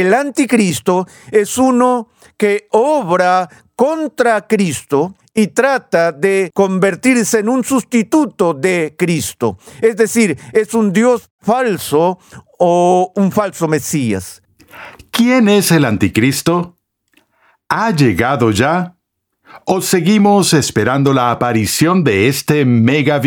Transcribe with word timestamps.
el 0.00 0.14
anticristo 0.14 1.06
es 1.30 1.58
uno 1.58 2.08
que 2.36 2.66
obra 2.70 3.48
contra 3.76 4.46
Cristo 4.46 5.14
y 5.34 5.48
trata 5.48 6.12
de 6.12 6.50
convertirse 6.54 7.40
en 7.40 7.48
un 7.48 7.64
sustituto 7.64 8.54
de 8.54 8.94
Cristo. 8.96 9.58
Es 9.80 9.96
decir, 9.96 10.38
es 10.52 10.74
un 10.74 10.92
Dios 10.92 11.28
falso 11.40 12.18
o 12.58 13.12
un 13.16 13.32
falso 13.32 13.66
Mesías. 13.66 14.42
¿Quién 15.10 15.48
es 15.48 15.70
el 15.70 15.84
anticristo? 15.84 16.78
¿Ha 17.68 17.90
llegado 17.90 18.50
ya? 18.50 18.96
¿O 19.66 19.80
seguimos 19.80 20.52
esperando 20.52 21.12
la 21.12 21.30
aparición 21.30 22.04
de 22.04 22.28
este 22.28 22.64
mega 22.64 23.18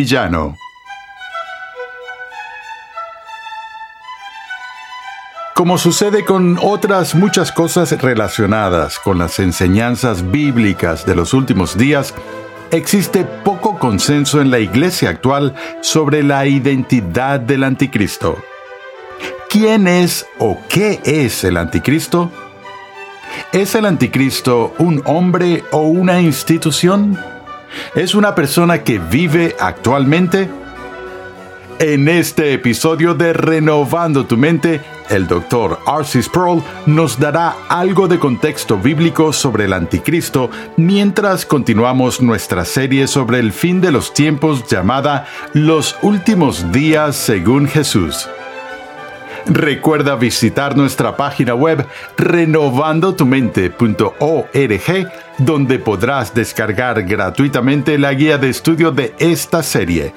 Como 5.58 5.80
sucede 5.80 6.24
con 6.24 6.60
otras 6.62 7.16
muchas 7.16 7.52
cosas 7.52 8.00
relacionadas 8.00 9.00
con 9.00 9.18
las 9.18 9.40
enseñanzas 9.40 10.30
bíblicas 10.30 11.04
de 11.04 11.16
los 11.16 11.34
últimos 11.34 11.76
días, 11.76 12.14
existe 12.70 13.26
poco 13.26 13.80
consenso 13.80 14.40
en 14.40 14.52
la 14.52 14.60
iglesia 14.60 15.10
actual 15.10 15.56
sobre 15.82 16.22
la 16.22 16.46
identidad 16.46 17.40
del 17.40 17.64
anticristo. 17.64 18.38
¿Quién 19.50 19.88
es 19.88 20.28
o 20.38 20.60
qué 20.70 21.02
es 21.04 21.44
el 21.44 21.58
anticristo? 21.58 22.32
¿Es 23.52 23.74
el 23.74 23.88
anticristo 23.88 24.76
un 24.78 25.02
hombre 25.06 25.64
o 25.72 25.88
una 25.88 26.22
institución? 26.22 27.20
¿Es 27.96 28.14
una 28.14 28.36
persona 28.36 28.84
que 28.84 29.00
vive 29.00 29.56
actualmente? 29.60 30.52
En 31.80 32.10
este 32.10 32.54
episodio 32.54 33.16
de 33.16 33.34
Renovando 33.34 34.28
tu 34.28 34.38
mente, 34.38 34.82
el 35.10 35.28
doctor 35.28 35.80
Arcis 35.86 36.26
Sproul 36.26 36.64
nos 36.86 37.20
dará 37.20 37.56
algo 37.70 38.08
de 38.08 38.20
contexto 38.20 38.78
bíblico 38.78 39.34
sobre 39.34 39.66
el 39.66 39.74
anticristo 39.74 40.50
mientras 40.76 41.46
continuamos 41.46 42.22
nuestra 42.22 42.66
serie 42.66 43.08
sobre 43.08 43.40
el 43.40 43.52
fin 43.52 43.82
de 43.82 43.92
los 43.92 44.14
tiempos 44.14 44.68
llamada 44.68 45.28
Los 45.54 45.98
últimos 46.02 46.72
días 46.72 47.16
según 47.16 47.68
Jesús. 47.68 48.28
Recuerda 49.46 50.16
visitar 50.16 50.76
nuestra 50.76 51.16
página 51.16 51.56
web 51.56 51.86
renovandotumente.org 52.18 55.12
donde 55.38 55.80
podrás 55.80 56.34
descargar 56.34 57.04
gratuitamente 57.04 57.98
la 57.98 58.14
guía 58.14 58.38
de 58.38 58.50
estudio 58.50 58.92
de 58.92 59.16
esta 59.20 59.64
serie. 59.64 60.14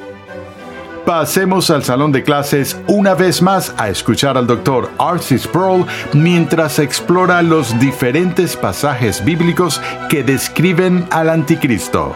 Pasemos 1.04 1.70
al 1.70 1.82
salón 1.82 2.12
de 2.12 2.22
clases 2.22 2.76
una 2.86 3.14
vez 3.14 3.40
más 3.40 3.74
a 3.78 3.88
escuchar 3.88 4.36
al 4.36 4.46
Dr. 4.46 4.90
Arcy 4.98 5.38
Sproul 5.38 5.86
mientras 6.12 6.78
explora 6.78 7.40
los 7.40 7.78
diferentes 7.80 8.54
pasajes 8.54 9.24
bíblicos 9.24 9.80
que 10.10 10.22
describen 10.22 11.06
al 11.10 11.30
anticristo. 11.30 12.14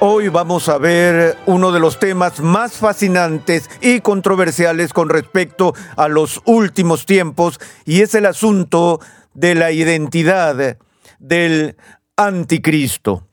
Hoy 0.00 0.28
vamos 0.28 0.68
a 0.68 0.78
ver 0.78 1.36
uno 1.46 1.70
de 1.70 1.78
los 1.78 2.00
temas 2.00 2.40
más 2.40 2.72
fascinantes 2.72 3.70
y 3.80 4.00
controversiales 4.00 4.92
con 4.92 5.10
respecto 5.10 5.74
a 5.96 6.08
los 6.08 6.42
últimos 6.44 7.06
tiempos 7.06 7.60
y 7.84 8.00
es 8.00 8.14
el 8.14 8.26
asunto 8.26 8.98
de 9.34 9.54
la 9.54 9.70
identidad 9.70 10.76
del 11.20 11.76
anticristo. 12.16 13.29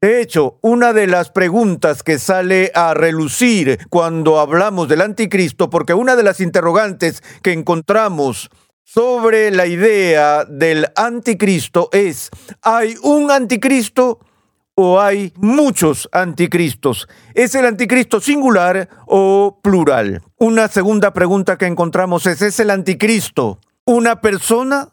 De 0.00 0.22
hecho, 0.22 0.58
una 0.62 0.94
de 0.94 1.06
las 1.06 1.30
preguntas 1.30 2.02
que 2.02 2.18
sale 2.18 2.72
a 2.74 2.94
relucir 2.94 3.78
cuando 3.90 4.40
hablamos 4.40 4.88
del 4.88 5.02
anticristo, 5.02 5.68
porque 5.68 5.92
una 5.92 6.16
de 6.16 6.22
las 6.22 6.40
interrogantes 6.40 7.22
que 7.42 7.52
encontramos 7.52 8.48
sobre 8.82 9.50
la 9.50 9.66
idea 9.66 10.46
del 10.46 10.86
anticristo 10.96 11.90
es, 11.92 12.30
¿hay 12.62 12.94
un 13.02 13.30
anticristo 13.30 14.20
o 14.74 14.98
hay 14.98 15.34
muchos 15.36 16.08
anticristos? 16.12 17.06
¿Es 17.34 17.54
el 17.54 17.66
anticristo 17.66 18.20
singular 18.20 18.88
o 19.06 19.60
plural? 19.62 20.22
Una 20.38 20.68
segunda 20.68 21.12
pregunta 21.12 21.58
que 21.58 21.66
encontramos 21.66 22.24
es, 22.24 22.40
¿es 22.40 22.58
el 22.58 22.70
anticristo 22.70 23.60
una 23.84 24.20
persona 24.20 24.90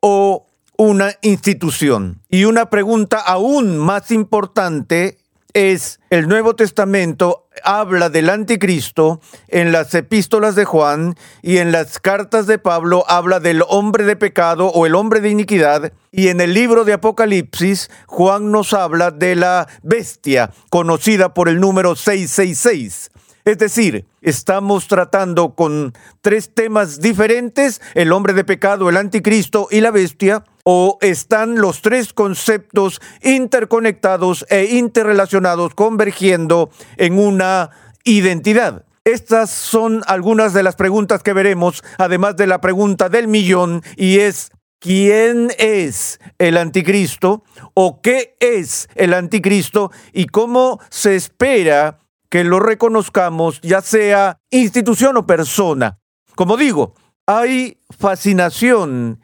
o 0.00 0.46
una 0.80 1.12
institución. 1.20 2.22
Y 2.30 2.46
una 2.46 2.70
pregunta 2.70 3.18
aún 3.18 3.76
más 3.76 4.10
importante 4.10 5.18
es, 5.52 6.00
el 6.08 6.26
Nuevo 6.26 6.56
Testamento 6.56 7.48
habla 7.62 8.08
del 8.08 8.30
anticristo, 8.30 9.20
en 9.48 9.72
las 9.72 9.94
epístolas 9.94 10.54
de 10.54 10.64
Juan 10.64 11.16
y 11.42 11.58
en 11.58 11.70
las 11.70 11.98
cartas 11.98 12.46
de 12.46 12.56
Pablo 12.56 13.04
habla 13.08 13.40
del 13.40 13.62
hombre 13.68 14.04
de 14.04 14.16
pecado 14.16 14.68
o 14.68 14.86
el 14.86 14.94
hombre 14.94 15.20
de 15.20 15.28
iniquidad, 15.28 15.92
y 16.12 16.28
en 16.28 16.40
el 16.40 16.54
libro 16.54 16.86
de 16.86 16.94
Apocalipsis 16.94 17.90
Juan 18.06 18.50
nos 18.50 18.72
habla 18.72 19.10
de 19.10 19.36
la 19.36 19.68
bestia, 19.82 20.50
conocida 20.70 21.34
por 21.34 21.50
el 21.50 21.60
número 21.60 21.94
666. 21.94 23.10
Es 23.44 23.58
decir, 23.58 24.06
estamos 24.20 24.86
tratando 24.86 25.54
con 25.54 25.92
tres 26.20 26.54
temas 26.54 27.00
diferentes, 27.00 27.80
el 27.94 28.12
hombre 28.12 28.32
de 28.32 28.44
pecado, 28.44 28.88
el 28.88 28.96
anticristo 28.96 29.68
y 29.70 29.80
la 29.80 29.90
bestia, 29.90 30.44
o 30.72 30.98
están 31.00 31.56
los 31.56 31.82
tres 31.82 32.12
conceptos 32.12 33.00
interconectados 33.22 34.46
e 34.48 34.76
interrelacionados 34.76 35.74
convergiendo 35.74 36.70
en 36.96 37.18
una 37.18 37.70
identidad. 38.04 38.84
Estas 39.02 39.50
son 39.50 40.02
algunas 40.06 40.52
de 40.52 40.62
las 40.62 40.76
preguntas 40.76 41.24
que 41.24 41.32
veremos, 41.32 41.82
además 41.98 42.36
de 42.36 42.46
la 42.46 42.60
pregunta 42.60 43.08
del 43.08 43.26
millón, 43.26 43.82
y 43.96 44.20
es 44.20 44.52
quién 44.78 45.50
es 45.58 46.20
el 46.38 46.56
anticristo 46.56 47.42
o 47.74 48.00
qué 48.00 48.36
es 48.38 48.88
el 48.94 49.12
anticristo 49.12 49.90
y 50.12 50.26
cómo 50.26 50.78
se 50.88 51.16
espera 51.16 51.98
que 52.28 52.44
lo 52.44 52.60
reconozcamos, 52.60 53.60
ya 53.60 53.80
sea 53.80 54.38
institución 54.50 55.16
o 55.16 55.26
persona. 55.26 55.98
Como 56.36 56.56
digo, 56.56 56.94
hay 57.26 57.80
fascinación 57.90 59.18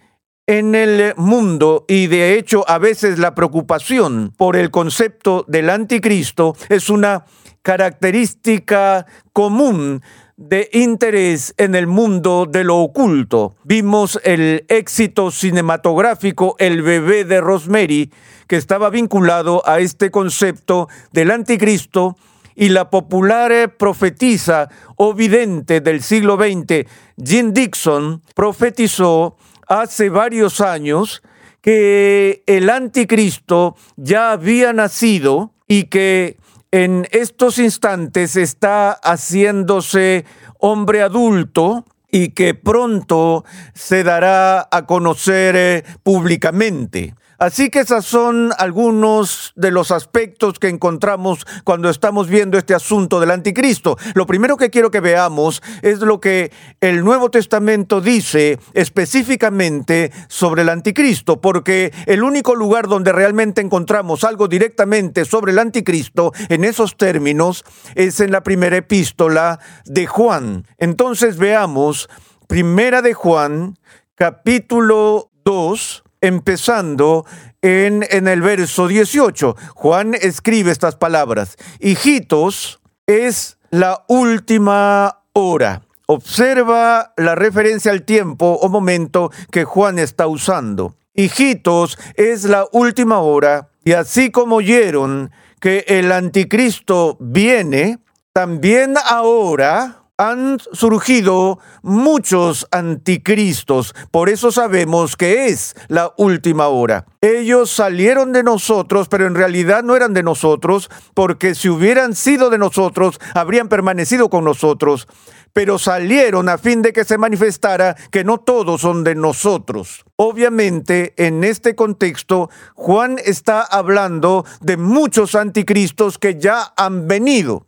en 0.46 0.74
el 0.74 1.14
mundo 1.16 1.84
y 1.88 2.06
de 2.06 2.38
hecho 2.38 2.64
a 2.68 2.78
veces 2.78 3.18
la 3.18 3.34
preocupación 3.34 4.32
por 4.36 4.56
el 4.56 4.70
concepto 4.70 5.44
del 5.48 5.70
anticristo 5.70 6.56
es 6.68 6.88
una 6.88 7.24
característica 7.62 9.06
común 9.32 10.02
de 10.36 10.68
interés 10.72 11.54
en 11.56 11.74
el 11.74 11.86
mundo 11.86 12.46
de 12.48 12.62
lo 12.62 12.76
oculto. 12.76 13.56
Vimos 13.64 14.20
el 14.22 14.64
éxito 14.68 15.30
cinematográfico 15.30 16.54
El 16.58 16.82
bebé 16.82 17.24
de 17.24 17.40
Rosemary, 17.40 18.12
que 18.46 18.56
estaba 18.56 18.90
vinculado 18.90 19.62
a 19.66 19.80
este 19.80 20.10
concepto 20.10 20.88
del 21.12 21.30
anticristo, 21.30 22.16
y 22.54 22.70
la 22.70 22.88
popular 22.88 23.76
profetisa 23.76 24.70
o 24.96 25.12
vidente 25.12 25.82
del 25.82 26.02
siglo 26.02 26.36
XX, 26.36 26.88
Jean 27.16 27.52
Dixon, 27.52 28.22
profetizó 28.34 29.36
hace 29.66 30.08
varios 30.08 30.60
años 30.60 31.22
que 31.60 32.42
el 32.46 32.70
anticristo 32.70 33.76
ya 33.96 34.32
había 34.32 34.72
nacido 34.72 35.52
y 35.66 35.84
que 35.84 36.36
en 36.70 37.08
estos 37.10 37.58
instantes 37.58 38.36
está 38.36 38.92
haciéndose 39.02 40.24
hombre 40.58 41.02
adulto 41.02 41.84
y 42.10 42.30
que 42.30 42.54
pronto 42.54 43.44
se 43.74 44.04
dará 44.04 44.68
a 44.70 44.86
conocer 44.86 45.56
eh, 45.56 45.84
públicamente. 46.02 47.14
Así 47.38 47.70
que 47.70 47.80
esos 47.80 48.06
son 48.06 48.52
algunos 48.58 49.52
de 49.56 49.70
los 49.70 49.90
aspectos 49.90 50.58
que 50.58 50.68
encontramos 50.68 51.46
cuando 51.64 51.90
estamos 51.90 52.28
viendo 52.28 52.56
este 52.56 52.74
asunto 52.74 53.20
del 53.20 53.30
anticristo. 53.30 53.96
Lo 54.14 54.26
primero 54.26 54.56
que 54.56 54.70
quiero 54.70 54.90
que 54.90 55.00
veamos 55.00 55.62
es 55.82 56.00
lo 56.00 56.20
que 56.20 56.50
el 56.80 57.04
Nuevo 57.04 57.30
Testamento 57.30 58.00
dice 58.00 58.58
específicamente 58.72 60.12
sobre 60.28 60.62
el 60.62 60.68
anticristo, 60.68 61.40
porque 61.40 61.92
el 62.06 62.22
único 62.22 62.54
lugar 62.54 62.88
donde 62.88 63.12
realmente 63.12 63.60
encontramos 63.60 64.24
algo 64.24 64.48
directamente 64.48 65.24
sobre 65.24 65.52
el 65.52 65.58
anticristo 65.58 66.32
en 66.48 66.64
esos 66.64 66.96
términos 66.96 67.64
es 67.94 68.20
en 68.20 68.32
la 68.32 68.42
primera 68.42 68.76
epístola 68.76 69.60
de 69.84 70.06
Juan. 70.06 70.66
Entonces 70.78 71.36
veamos 71.36 72.08
Primera 72.46 73.02
de 73.02 73.12
Juan, 73.12 73.76
capítulo 74.14 75.32
2, 75.44 76.04
empezando 76.26 77.24
en, 77.62 78.06
en 78.10 78.28
el 78.28 78.42
verso 78.42 78.88
18. 78.88 79.56
Juan 79.74 80.14
escribe 80.14 80.70
estas 80.70 80.96
palabras. 80.96 81.56
Hijitos, 81.80 82.80
es 83.06 83.58
la 83.70 84.04
última 84.08 85.22
hora. 85.32 85.82
Observa 86.06 87.12
la 87.16 87.34
referencia 87.34 87.90
al 87.90 88.02
tiempo 88.02 88.58
o 88.60 88.68
momento 88.68 89.30
que 89.50 89.64
Juan 89.64 89.98
está 89.98 90.26
usando. 90.26 90.94
Hijitos, 91.14 91.98
es 92.14 92.44
la 92.44 92.66
última 92.72 93.20
hora, 93.20 93.70
y 93.84 93.92
así 93.92 94.30
como 94.30 94.56
oyeron 94.56 95.30
que 95.60 95.84
el 95.88 96.12
anticristo 96.12 97.16
viene, 97.18 97.98
también 98.32 98.94
ahora 99.08 100.02
han 100.18 100.58
surgido 100.72 101.58
muchos 101.82 102.66
anticristos, 102.70 103.94
por 104.10 104.28
eso 104.28 104.50
sabemos 104.50 105.16
que 105.16 105.46
es 105.46 105.74
la 105.88 106.12
última 106.16 106.68
hora. 106.68 107.06
Ellos 107.20 107.70
salieron 107.70 108.32
de 108.32 108.42
nosotros, 108.42 109.08
pero 109.08 109.26
en 109.26 109.34
realidad 109.34 109.82
no 109.82 109.94
eran 109.94 110.14
de 110.14 110.22
nosotros, 110.22 110.90
porque 111.12 111.54
si 111.54 111.68
hubieran 111.68 112.14
sido 112.14 112.48
de 112.48 112.58
nosotros, 112.58 113.20
habrían 113.34 113.68
permanecido 113.68 114.30
con 114.30 114.44
nosotros, 114.44 115.06
pero 115.52 115.78
salieron 115.78 116.48
a 116.48 116.58
fin 116.58 116.82
de 116.82 116.92
que 116.92 117.04
se 117.04 117.18
manifestara 117.18 117.96
que 118.10 118.24
no 118.24 118.38
todos 118.38 118.82
son 118.82 119.04
de 119.04 119.14
nosotros. 119.14 120.04
Obviamente, 120.16 121.14
en 121.16 121.44
este 121.44 121.74
contexto, 121.74 122.50
Juan 122.74 123.18
está 123.24 123.62
hablando 123.62 124.44
de 124.60 124.76
muchos 124.76 125.34
anticristos 125.34 126.18
que 126.18 126.38
ya 126.38 126.72
han 126.76 127.06
venido 127.08 127.66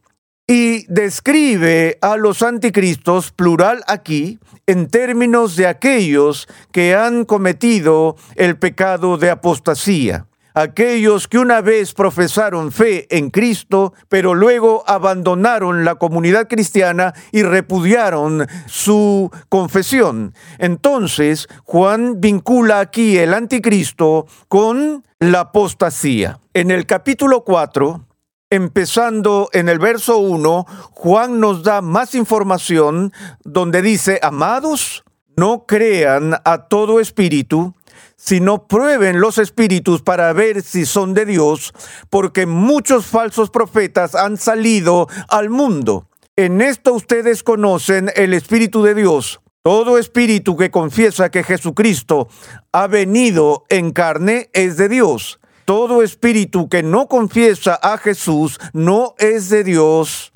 y 0.51 0.87
describe 0.87 1.99
a 2.01 2.17
los 2.17 2.43
anticristos, 2.43 3.33
plural 3.33 3.85
aquí, 3.87 4.39
en 4.67 4.89
términos 4.89 5.57
de 5.57 5.67
aquellos 5.67 6.49
que 6.73 6.97
han 6.97 7.27
cometido 7.27 8.17
el 8.35 8.59
pecado 8.59 9.19
de 9.19 9.31
apostasía. 9.31 10.27
Aquellos 10.55 11.29
que 11.29 11.39
una 11.39 11.61
vez 11.61 11.93
profesaron 11.93 12.73
fe 12.73 13.07
en 13.17 13.29
Cristo, 13.31 13.93
pero 14.09 14.35
luego 14.35 14.83
abandonaron 14.87 15.85
la 15.85 15.97
comunidad 15.97 16.49
cristiana 16.49 17.13
y 17.31 17.43
repudiaron 17.43 18.47
su 18.67 19.31
confesión. 19.51 20.35
Entonces, 20.59 21.47
Juan 21.65 22.21
vincula 22.21 22.81
aquí 22.81 23.19
el 23.19 23.35
anticristo 23.35 24.27
con 24.49 25.05
la 25.21 25.41
apostasía. 25.41 26.41
En 26.55 26.71
el 26.71 26.87
capítulo 26.87 27.45
4, 27.45 28.08
Empezando 28.51 29.51
en 29.53 29.69
el 29.69 29.79
verso 29.79 30.17
1, 30.17 30.65
Juan 30.93 31.39
nos 31.39 31.63
da 31.63 31.83
más 31.83 32.15
información 32.15 33.13
donde 33.45 33.83
dice, 33.83 34.21
amados, 34.23 35.05
no 35.37 35.67
crean 35.67 36.35
a 36.47 36.67
todo 36.67 36.99
espíritu, 36.99 37.75
sino 38.17 38.67
prueben 38.67 39.21
los 39.21 39.37
espíritus 39.37 40.01
para 40.01 40.33
ver 40.33 40.63
si 40.63 40.87
son 40.87 41.13
de 41.13 41.27
Dios, 41.27 41.75
porque 42.09 42.47
muchos 42.47 43.05
falsos 43.05 43.51
profetas 43.51 44.15
han 44.15 44.39
salido 44.39 45.09
al 45.29 45.51
mundo. 45.51 46.09
En 46.35 46.63
esto 46.63 46.95
ustedes 46.95 47.43
conocen 47.43 48.11
el 48.17 48.33
Espíritu 48.33 48.83
de 48.83 48.95
Dios. 48.95 49.41
Todo 49.63 49.99
espíritu 49.99 50.57
que 50.57 50.71
confiesa 50.71 51.31
que 51.31 51.43
Jesucristo 51.43 52.29
ha 52.73 52.87
venido 52.87 53.67
en 53.69 53.91
carne 53.93 54.49
es 54.55 54.79
de 54.79 54.89
Dios 54.89 55.39
todo 55.69 56.03
espíritu 56.03 56.71
que 56.71 56.83
no 56.83 57.09
confiesa 57.09 57.79
a 57.83 57.99
Jesús 57.99 58.59
no 58.73 59.15
es 59.19 59.51
de 59.51 59.65
Dios. 59.65 60.33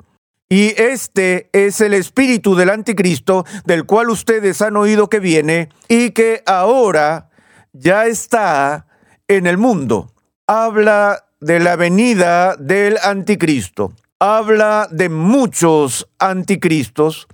Y 0.47 0.79
este 0.79 1.49
es 1.53 1.81
el 1.81 1.95
espíritu 1.95 2.53
del 2.53 2.69
anticristo, 2.69 3.43
del 3.65 3.87
cual 3.87 4.11
ustedes 4.11 4.61
han 4.61 4.77
oído 4.77 5.09
que 5.09 5.19
viene 5.19 5.69
y 5.87 6.11
que 6.11 6.43
ahora 6.45 7.31
ya 7.71 8.05
está 8.05 8.85
en 9.27 9.47
el 9.47 9.57
mundo. 9.57 10.13
Habla 10.45 11.25
de 11.39 11.59
la 11.59 11.77
venida 11.77 12.55
del 12.55 12.99
anticristo. 13.01 13.91
Habla 14.19 14.87
de 14.91 15.09
muchos 15.09 16.07
anticristos 16.19 17.27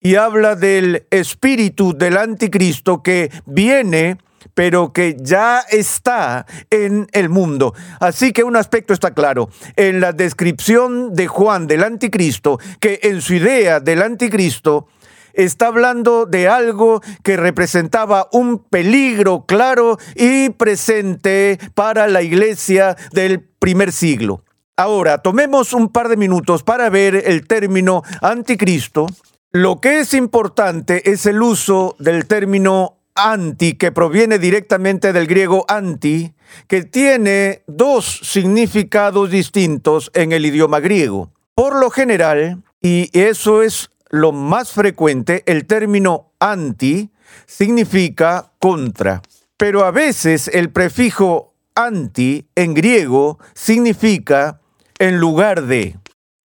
y 0.00 0.14
habla 0.14 0.56
del 0.56 1.06
espíritu 1.10 1.92
del 1.92 2.16
anticristo 2.16 3.02
que 3.02 3.30
viene 3.44 4.16
pero 4.54 4.92
que 4.92 5.16
ya 5.20 5.60
está 5.60 6.46
en 6.70 7.06
el 7.12 7.28
mundo. 7.28 7.74
Así 8.00 8.32
que 8.32 8.44
un 8.44 8.56
aspecto 8.56 8.92
está 8.92 9.14
claro. 9.14 9.48
En 9.76 10.00
la 10.00 10.12
descripción 10.12 11.14
de 11.14 11.26
Juan 11.26 11.66
del 11.66 11.84
anticristo, 11.84 12.58
que 12.80 13.00
en 13.02 13.20
su 13.20 13.34
idea 13.34 13.80
del 13.80 14.02
anticristo, 14.02 14.88
está 15.34 15.68
hablando 15.68 16.26
de 16.26 16.48
algo 16.48 17.00
que 17.22 17.36
representaba 17.36 18.28
un 18.32 18.58
peligro 18.58 19.46
claro 19.46 19.98
y 20.14 20.50
presente 20.50 21.58
para 21.74 22.06
la 22.06 22.22
iglesia 22.22 22.96
del 23.12 23.40
primer 23.40 23.92
siglo. 23.92 24.44
Ahora, 24.76 25.18
tomemos 25.18 25.72
un 25.74 25.90
par 25.90 26.08
de 26.08 26.16
minutos 26.16 26.62
para 26.62 26.88
ver 26.90 27.14
el 27.26 27.46
término 27.46 28.02
anticristo. 28.20 29.06
Lo 29.52 29.80
que 29.80 30.00
es 30.00 30.14
importante 30.14 31.10
es 31.10 31.26
el 31.26 31.42
uso 31.42 31.94
del 31.98 32.26
término 32.26 33.01
anti, 33.14 33.74
que 33.74 33.92
proviene 33.92 34.38
directamente 34.38 35.12
del 35.12 35.26
griego 35.26 35.64
anti, 35.68 36.34
que 36.66 36.82
tiene 36.82 37.62
dos 37.66 38.20
significados 38.22 39.30
distintos 39.30 40.10
en 40.14 40.32
el 40.32 40.46
idioma 40.46 40.80
griego. 40.80 41.30
Por 41.54 41.78
lo 41.78 41.90
general, 41.90 42.62
y 42.80 43.10
eso 43.18 43.62
es 43.62 43.90
lo 44.08 44.32
más 44.32 44.72
frecuente, 44.72 45.42
el 45.46 45.66
término 45.66 46.32
anti 46.38 47.10
significa 47.46 48.52
contra. 48.58 49.22
Pero 49.56 49.84
a 49.84 49.90
veces 49.90 50.48
el 50.48 50.70
prefijo 50.70 51.54
anti 51.74 52.46
en 52.54 52.74
griego 52.74 53.38
significa 53.54 54.60
en 54.98 55.18
lugar 55.18 55.62
de. 55.62 55.96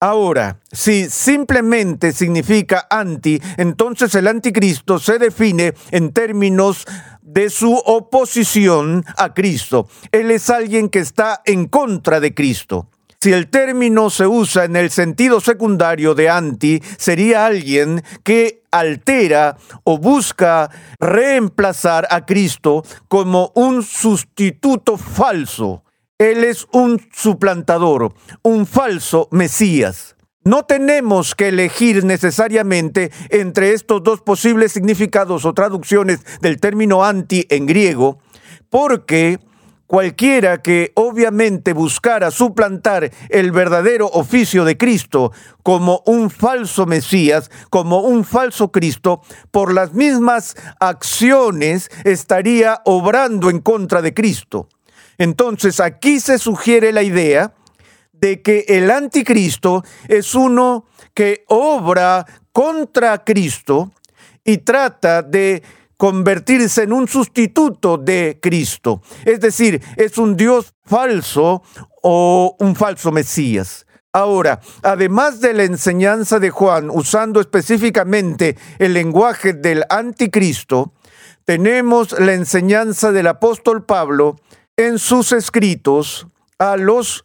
Ahora, 0.01 0.59
si 0.71 1.09
simplemente 1.09 2.11
significa 2.11 2.85
anti, 2.89 3.41
entonces 3.57 4.13
el 4.15 4.27
anticristo 4.27 4.99
se 4.99 5.17
define 5.17 5.73
en 5.91 6.11
términos 6.11 6.85
de 7.21 7.49
su 7.49 7.73
oposición 7.73 9.05
a 9.17 9.33
Cristo. 9.33 9.87
Él 10.11 10.31
es 10.31 10.49
alguien 10.49 10.89
que 10.89 10.99
está 10.99 11.41
en 11.45 11.67
contra 11.67 12.19
de 12.19 12.33
Cristo. 12.33 12.89
Si 13.21 13.31
el 13.31 13.47
término 13.47 14.09
se 14.09 14.27
usa 14.27 14.65
en 14.65 14.75
el 14.75 14.91
sentido 14.91 15.39
secundario 15.39 16.13
de 16.13 16.29
anti, 16.29 16.83
sería 16.97 17.45
alguien 17.45 18.03
que 18.23 18.63
altera 18.71 19.57
o 19.85 19.97
busca 19.97 20.69
reemplazar 20.99 22.05
a 22.11 22.25
Cristo 22.25 22.83
como 23.07 23.53
un 23.55 23.81
sustituto 23.81 24.97
falso 24.97 25.84
él 26.17 26.45
es 26.45 26.65
un 26.71 27.01
suplantador, 27.11 28.13
un 28.41 28.65
falso 28.65 29.27
Mesías. 29.31 30.15
No 30.45 30.63
tenemos 30.63 31.35
que 31.35 31.49
elegir 31.49 32.05
necesariamente 32.05 33.11
entre 33.31 33.73
estos 33.73 34.01
dos 34.03 34.21
posibles 34.21 34.71
significados 34.71 35.43
o 35.43 35.53
traducciones 35.53 36.21
del 36.39 36.59
término 36.59 37.03
anti 37.03 37.45
en 37.49 37.65
griego, 37.65 38.19
porque 38.69 39.39
cualquiera 39.87 40.61
que 40.61 40.93
obviamente 40.95 41.73
buscara 41.73 42.31
suplantar 42.31 43.11
el 43.29 43.51
verdadero 43.51 44.07
oficio 44.07 44.63
de 44.63 44.77
Cristo 44.77 45.31
como 45.63 46.01
un 46.05 46.29
falso 46.29 46.85
Mesías, 46.85 47.51
como 47.69 48.01
un 48.01 48.23
falso 48.23 48.71
Cristo, 48.71 49.21
por 49.51 49.73
las 49.73 49.93
mismas 49.93 50.55
acciones 50.79 51.89
estaría 52.03 52.81
obrando 52.85 53.49
en 53.49 53.59
contra 53.59 54.01
de 54.01 54.13
Cristo. 54.13 54.69
Entonces 55.17 55.79
aquí 55.79 56.19
se 56.19 56.37
sugiere 56.37 56.91
la 56.91 57.03
idea 57.03 57.53
de 58.11 58.41
que 58.41 58.65
el 58.67 58.89
anticristo 58.91 59.83
es 60.07 60.35
uno 60.35 60.85
que 61.13 61.43
obra 61.47 62.25
contra 62.51 63.23
Cristo 63.23 63.91
y 64.43 64.59
trata 64.59 65.21
de 65.21 65.63
convertirse 65.97 66.83
en 66.83 66.93
un 66.93 67.07
sustituto 67.07 67.97
de 67.97 68.39
Cristo. 68.41 69.01
Es 69.25 69.39
decir, 69.39 69.81
es 69.97 70.17
un 70.17 70.35
Dios 70.35 70.73
falso 70.83 71.63
o 72.01 72.55
un 72.59 72.75
falso 72.75 73.11
Mesías. 73.11 73.85
Ahora, 74.13 74.61
además 74.81 75.41
de 75.41 75.53
la 75.53 75.63
enseñanza 75.63 76.39
de 76.39 76.49
Juan, 76.49 76.89
usando 76.89 77.41
específicamente 77.41 78.55
el 78.79 78.93
lenguaje 78.93 79.51
del 79.51 79.83
anticristo, 79.89 80.93
tenemos 81.43 82.17
la 82.17 82.33
enseñanza 82.33 83.11
del 83.11 83.27
apóstol 83.27 83.85
Pablo 83.85 84.37
en 84.77 84.99
sus 84.99 85.31
escritos 85.31 86.27
a 86.59 86.77
los 86.77 87.23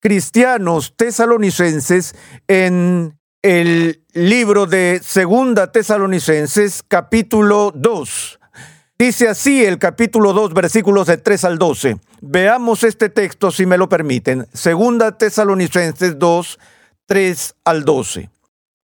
cristianos 0.00 0.94
tesalonicenses 0.96 2.14
en 2.46 3.18
el 3.42 4.04
libro 4.12 4.66
de 4.66 5.00
Segunda 5.02 5.70
Tesalonicenses 5.70 6.82
capítulo 6.86 7.72
2. 7.74 8.40
Dice 8.98 9.28
así 9.28 9.64
el 9.64 9.78
capítulo 9.78 10.32
2 10.32 10.54
versículos 10.54 11.06
de 11.06 11.18
3 11.18 11.44
al 11.44 11.58
12. 11.58 11.98
Veamos 12.20 12.82
este 12.82 13.08
texto 13.08 13.52
si 13.52 13.64
me 13.64 13.78
lo 13.78 13.88
permiten. 13.88 14.48
Segunda 14.52 15.16
Tesalonicenses 15.16 16.18
2, 16.18 16.58
3 17.06 17.54
al 17.64 17.84
12. 17.84 18.30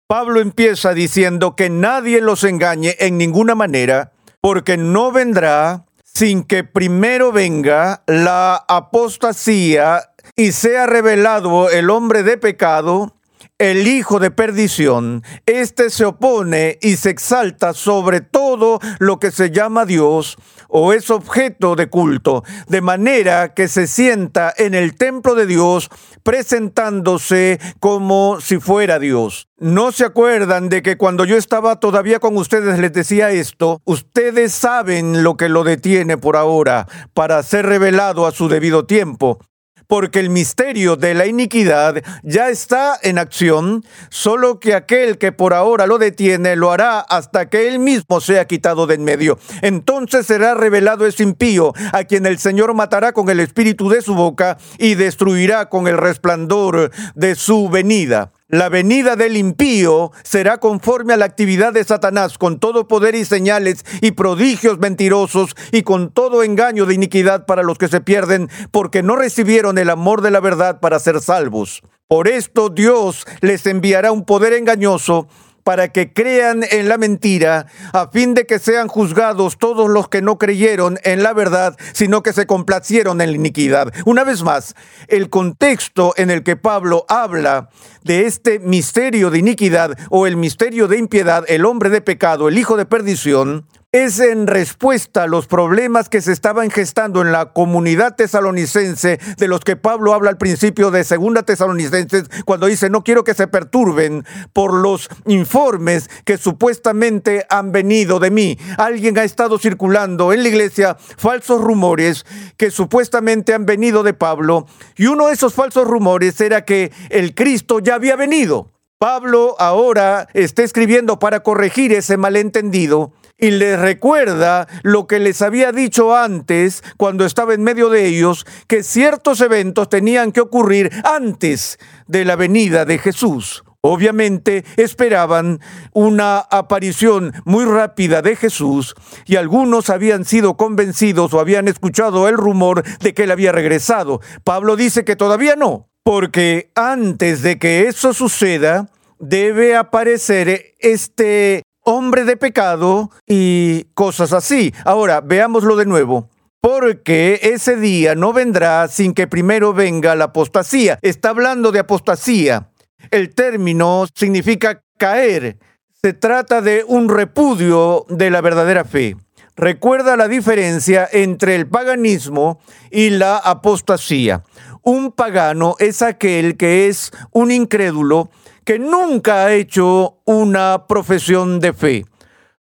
Pablo 0.06 0.40
empieza 0.40 0.94
diciendo 0.94 1.56
que 1.56 1.68
nadie 1.68 2.20
los 2.20 2.44
engañe 2.44 2.94
en 3.00 3.18
ninguna 3.18 3.56
manera, 3.56 4.12
porque 4.40 4.76
no 4.76 5.10
vendrá 5.10 5.85
sin 6.16 6.44
que 6.44 6.64
primero 6.64 7.30
venga 7.30 8.02
la 8.06 8.54
apostasía 8.68 10.12
y 10.34 10.52
sea 10.52 10.86
revelado 10.86 11.68
el 11.68 11.90
hombre 11.90 12.22
de 12.22 12.38
pecado, 12.38 13.15
el 13.58 13.88
hijo 13.88 14.20
de 14.20 14.30
perdición, 14.30 15.22
éste 15.46 15.88
se 15.88 16.04
opone 16.04 16.78
y 16.82 16.96
se 16.96 17.08
exalta 17.08 17.72
sobre 17.72 18.20
todo 18.20 18.80
lo 18.98 19.18
que 19.18 19.30
se 19.30 19.50
llama 19.50 19.86
Dios 19.86 20.36
o 20.68 20.92
es 20.92 21.10
objeto 21.10 21.74
de 21.74 21.88
culto, 21.88 22.44
de 22.68 22.82
manera 22.82 23.54
que 23.54 23.68
se 23.68 23.86
sienta 23.86 24.52
en 24.56 24.74
el 24.74 24.94
templo 24.94 25.34
de 25.34 25.46
Dios 25.46 25.88
presentándose 26.22 27.58
como 27.80 28.40
si 28.42 28.58
fuera 28.58 28.98
Dios. 28.98 29.48
¿No 29.58 29.90
se 29.90 30.04
acuerdan 30.04 30.68
de 30.68 30.82
que 30.82 30.98
cuando 30.98 31.24
yo 31.24 31.36
estaba 31.36 31.80
todavía 31.80 32.18
con 32.18 32.36
ustedes 32.36 32.78
les 32.78 32.92
decía 32.92 33.30
esto? 33.30 33.80
Ustedes 33.84 34.52
saben 34.52 35.22
lo 35.22 35.38
que 35.38 35.48
lo 35.48 35.64
detiene 35.64 36.18
por 36.18 36.36
ahora 36.36 36.86
para 37.14 37.42
ser 37.42 37.64
revelado 37.64 38.26
a 38.26 38.32
su 38.32 38.48
debido 38.48 38.84
tiempo 38.84 39.38
porque 39.86 40.20
el 40.20 40.30
misterio 40.30 40.96
de 40.96 41.14
la 41.14 41.26
iniquidad 41.26 42.02
ya 42.22 42.48
está 42.48 42.98
en 43.02 43.18
acción, 43.18 43.84
solo 44.10 44.58
que 44.58 44.74
aquel 44.74 45.18
que 45.18 45.32
por 45.32 45.54
ahora 45.54 45.86
lo 45.86 45.98
detiene 45.98 46.56
lo 46.56 46.72
hará 46.72 47.00
hasta 47.00 47.48
que 47.48 47.68
él 47.68 47.78
mismo 47.78 48.20
sea 48.20 48.46
quitado 48.46 48.86
de 48.86 48.96
en 48.96 49.04
medio. 49.04 49.38
Entonces 49.62 50.26
será 50.26 50.54
revelado 50.54 51.06
ese 51.06 51.22
impío, 51.22 51.72
a 51.92 52.04
quien 52.04 52.26
el 52.26 52.38
Señor 52.38 52.74
matará 52.74 53.12
con 53.12 53.30
el 53.30 53.38
espíritu 53.38 53.88
de 53.88 54.02
su 54.02 54.14
boca 54.14 54.58
y 54.78 54.94
destruirá 54.94 55.68
con 55.68 55.86
el 55.86 55.96
resplandor 55.96 56.90
de 57.14 57.34
su 57.36 57.68
venida. 57.68 58.32
La 58.48 58.68
venida 58.68 59.16
del 59.16 59.36
impío 59.36 60.12
será 60.22 60.58
conforme 60.58 61.12
a 61.12 61.16
la 61.16 61.24
actividad 61.24 61.72
de 61.72 61.82
Satanás, 61.82 62.38
con 62.38 62.60
todo 62.60 62.86
poder 62.86 63.16
y 63.16 63.24
señales 63.24 63.84
y 64.00 64.12
prodigios 64.12 64.78
mentirosos 64.78 65.56
y 65.72 65.82
con 65.82 66.12
todo 66.12 66.44
engaño 66.44 66.86
de 66.86 66.94
iniquidad 66.94 67.44
para 67.44 67.64
los 67.64 67.76
que 67.76 67.88
se 67.88 68.00
pierden, 68.00 68.48
porque 68.70 69.02
no 69.02 69.16
recibieron 69.16 69.78
el 69.78 69.90
amor 69.90 70.22
de 70.22 70.30
la 70.30 70.38
verdad 70.38 70.78
para 70.78 71.00
ser 71.00 71.20
salvos. 71.20 71.82
Por 72.06 72.28
esto 72.28 72.68
Dios 72.68 73.26
les 73.40 73.66
enviará 73.66 74.12
un 74.12 74.24
poder 74.24 74.52
engañoso 74.52 75.26
para 75.66 75.88
que 75.88 76.12
crean 76.12 76.62
en 76.70 76.88
la 76.88 76.96
mentira, 76.96 77.66
a 77.92 78.06
fin 78.06 78.34
de 78.34 78.46
que 78.46 78.60
sean 78.60 78.86
juzgados 78.86 79.58
todos 79.58 79.90
los 79.90 80.08
que 80.08 80.22
no 80.22 80.38
creyeron 80.38 80.96
en 81.02 81.24
la 81.24 81.32
verdad, 81.32 81.76
sino 81.92 82.22
que 82.22 82.32
se 82.32 82.46
complacieron 82.46 83.20
en 83.20 83.30
la 83.30 83.36
iniquidad. 83.36 83.92
Una 84.04 84.22
vez 84.22 84.44
más, 84.44 84.76
el 85.08 85.28
contexto 85.28 86.14
en 86.18 86.30
el 86.30 86.44
que 86.44 86.54
Pablo 86.54 87.04
habla 87.08 87.68
de 88.04 88.26
este 88.26 88.60
misterio 88.60 89.28
de 89.30 89.40
iniquidad 89.40 89.98
o 90.08 90.28
el 90.28 90.36
misterio 90.36 90.86
de 90.86 90.98
impiedad, 90.98 91.44
el 91.48 91.64
hombre 91.64 91.90
de 91.90 92.00
pecado, 92.00 92.46
el 92.46 92.58
hijo 92.58 92.76
de 92.76 92.86
perdición, 92.86 93.66
es 94.04 94.20
en 94.20 94.46
respuesta 94.46 95.22
a 95.22 95.26
los 95.26 95.46
problemas 95.46 96.08
que 96.08 96.20
se 96.20 96.32
estaban 96.32 96.70
gestando 96.70 97.22
en 97.22 97.32
la 97.32 97.52
comunidad 97.52 98.14
tesalonicense, 98.14 99.18
de 99.38 99.48
los 99.48 99.60
que 99.60 99.76
Pablo 99.76 100.12
habla 100.12 100.30
al 100.30 100.36
principio 100.36 100.90
de 100.90 101.04
Segunda 101.04 101.44
Tesalonicenses, 101.44 102.28
cuando 102.44 102.66
dice, 102.66 102.90
no 102.90 103.02
quiero 103.02 103.24
que 103.24 103.34
se 103.34 103.46
perturben 103.46 104.24
por 104.52 104.74
los 104.74 105.08
informes 105.24 106.10
que 106.24 106.36
supuestamente 106.36 107.46
han 107.48 107.72
venido 107.72 108.18
de 108.18 108.30
mí. 108.30 108.58
Alguien 108.76 109.18
ha 109.18 109.24
estado 109.24 109.58
circulando 109.58 110.32
en 110.32 110.42
la 110.42 110.48
iglesia 110.48 110.96
falsos 110.98 111.60
rumores 111.60 112.26
que 112.58 112.70
supuestamente 112.70 113.54
han 113.54 113.64
venido 113.64 114.02
de 114.02 114.14
Pablo, 114.14 114.66
y 114.96 115.06
uno 115.06 115.28
de 115.28 115.34
esos 115.34 115.54
falsos 115.54 115.86
rumores 115.86 116.40
era 116.40 116.64
que 116.64 116.92
el 117.08 117.34
Cristo 117.34 117.78
ya 117.78 117.94
había 117.94 118.16
venido. 118.16 118.72
Pablo 118.98 119.56
ahora 119.58 120.28
está 120.32 120.62
escribiendo 120.62 121.18
para 121.18 121.40
corregir 121.40 121.92
ese 121.92 122.16
malentendido 122.16 123.12
y 123.38 123.50
les 123.50 123.78
recuerda 123.78 124.66
lo 124.82 125.06
que 125.06 125.18
les 125.18 125.42
había 125.42 125.72
dicho 125.72 126.16
antes 126.16 126.82
cuando 126.96 127.24
estaba 127.24 127.54
en 127.54 127.62
medio 127.62 127.88
de 127.88 128.06
ellos, 128.06 128.46
que 128.66 128.82
ciertos 128.82 129.40
eventos 129.40 129.88
tenían 129.88 130.32
que 130.32 130.40
ocurrir 130.40 130.90
antes 131.04 131.78
de 132.06 132.24
la 132.24 132.36
venida 132.36 132.84
de 132.84 132.98
Jesús. 132.98 133.62
Obviamente 133.88 134.64
esperaban 134.76 135.60
una 135.92 136.38
aparición 136.38 137.32
muy 137.44 137.64
rápida 137.64 138.20
de 138.20 138.34
Jesús 138.34 138.96
y 139.26 139.36
algunos 139.36 139.90
habían 139.90 140.24
sido 140.24 140.56
convencidos 140.56 141.32
o 141.32 141.38
habían 141.38 141.68
escuchado 141.68 142.26
el 142.28 142.36
rumor 142.36 142.82
de 142.98 143.14
que 143.14 143.24
él 143.24 143.30
había 143.30 143.52
regresado. 143.52 144.20
Pablo 144.42 144.74
dice 144.74 145.04
que 145.04 145.14
todavía 145.14 145.54
no, 145.54 145.88
porque 146.02 146.72
antes 146.74 147.42
de 147.42 147.60
que 147.60 147.86
eso 147.86 148.12
suceda, 148.12 148.88
debe 149.20 149.76
aparecer 149.76 150.74
este 150.80 151.62
hombre 151.86 152.24
de 152.24 152.36
pecado 152.36 153.10
y 153.26 153.84
cosas 153.94 154.32
así. 154.32 154.74
Ahora, 154.84 155.20
veámoslo 155.20 155.76
de 155.76 155.86
nuevo. 155.86 156.28
Porque 156.60 157.38
ese 157.42 157.76
día 157.76 158.16
no 158.16 158.32
vendrá 158.32 158.88
sin 158.88 159.14
que 159.14 159.28
primero 159.28 159.72
venga 159.72 160.16
la 160.16 160.26
apostasía. 160.26 160.98
Está 161.00 161.28
hablando 161.30 161.70
de 161.70 161.78
apostasía. 161.78 162.70
El 163.12 163.32
término 163.34 164.04
significa 164.14 164.82
caer. 164.98 165.58
Se 166.02 166.12
trata 166.12 166.60
de 166.60 166.84
un 166.86 167.08
repudio 167.08 168.04
de 168.08 168.30
la 168.30 168.40
verdadera 168.40 168.84
fe. 168.84 169.16
Recuerda 169.54 170.16
la 170.16 170.26
diferencia 170.26 171.08
entre 171.12 171.54
el 171.54 171.68
paganismo 171.68 172.58
y 172.90 173.10
la 173.10 173.38
apostasía. 173.38 174.42
Un 174.82 175.12
pagano 175.12 175.76
es 175.78 176.02
aquel 176.02 176.56
que 176.56 176.88
es 176.88 177.12
un 177.30 177.52
incrédulo 177.52 178.28
que 178.66 178.80
nunca 178.80 179.44
ha 179.44 179.54
hecho 179.54 180.18
una 180.24 180.86
profesión 180.88 181.60
de 181.60 181.72
fe. 181.72 182.04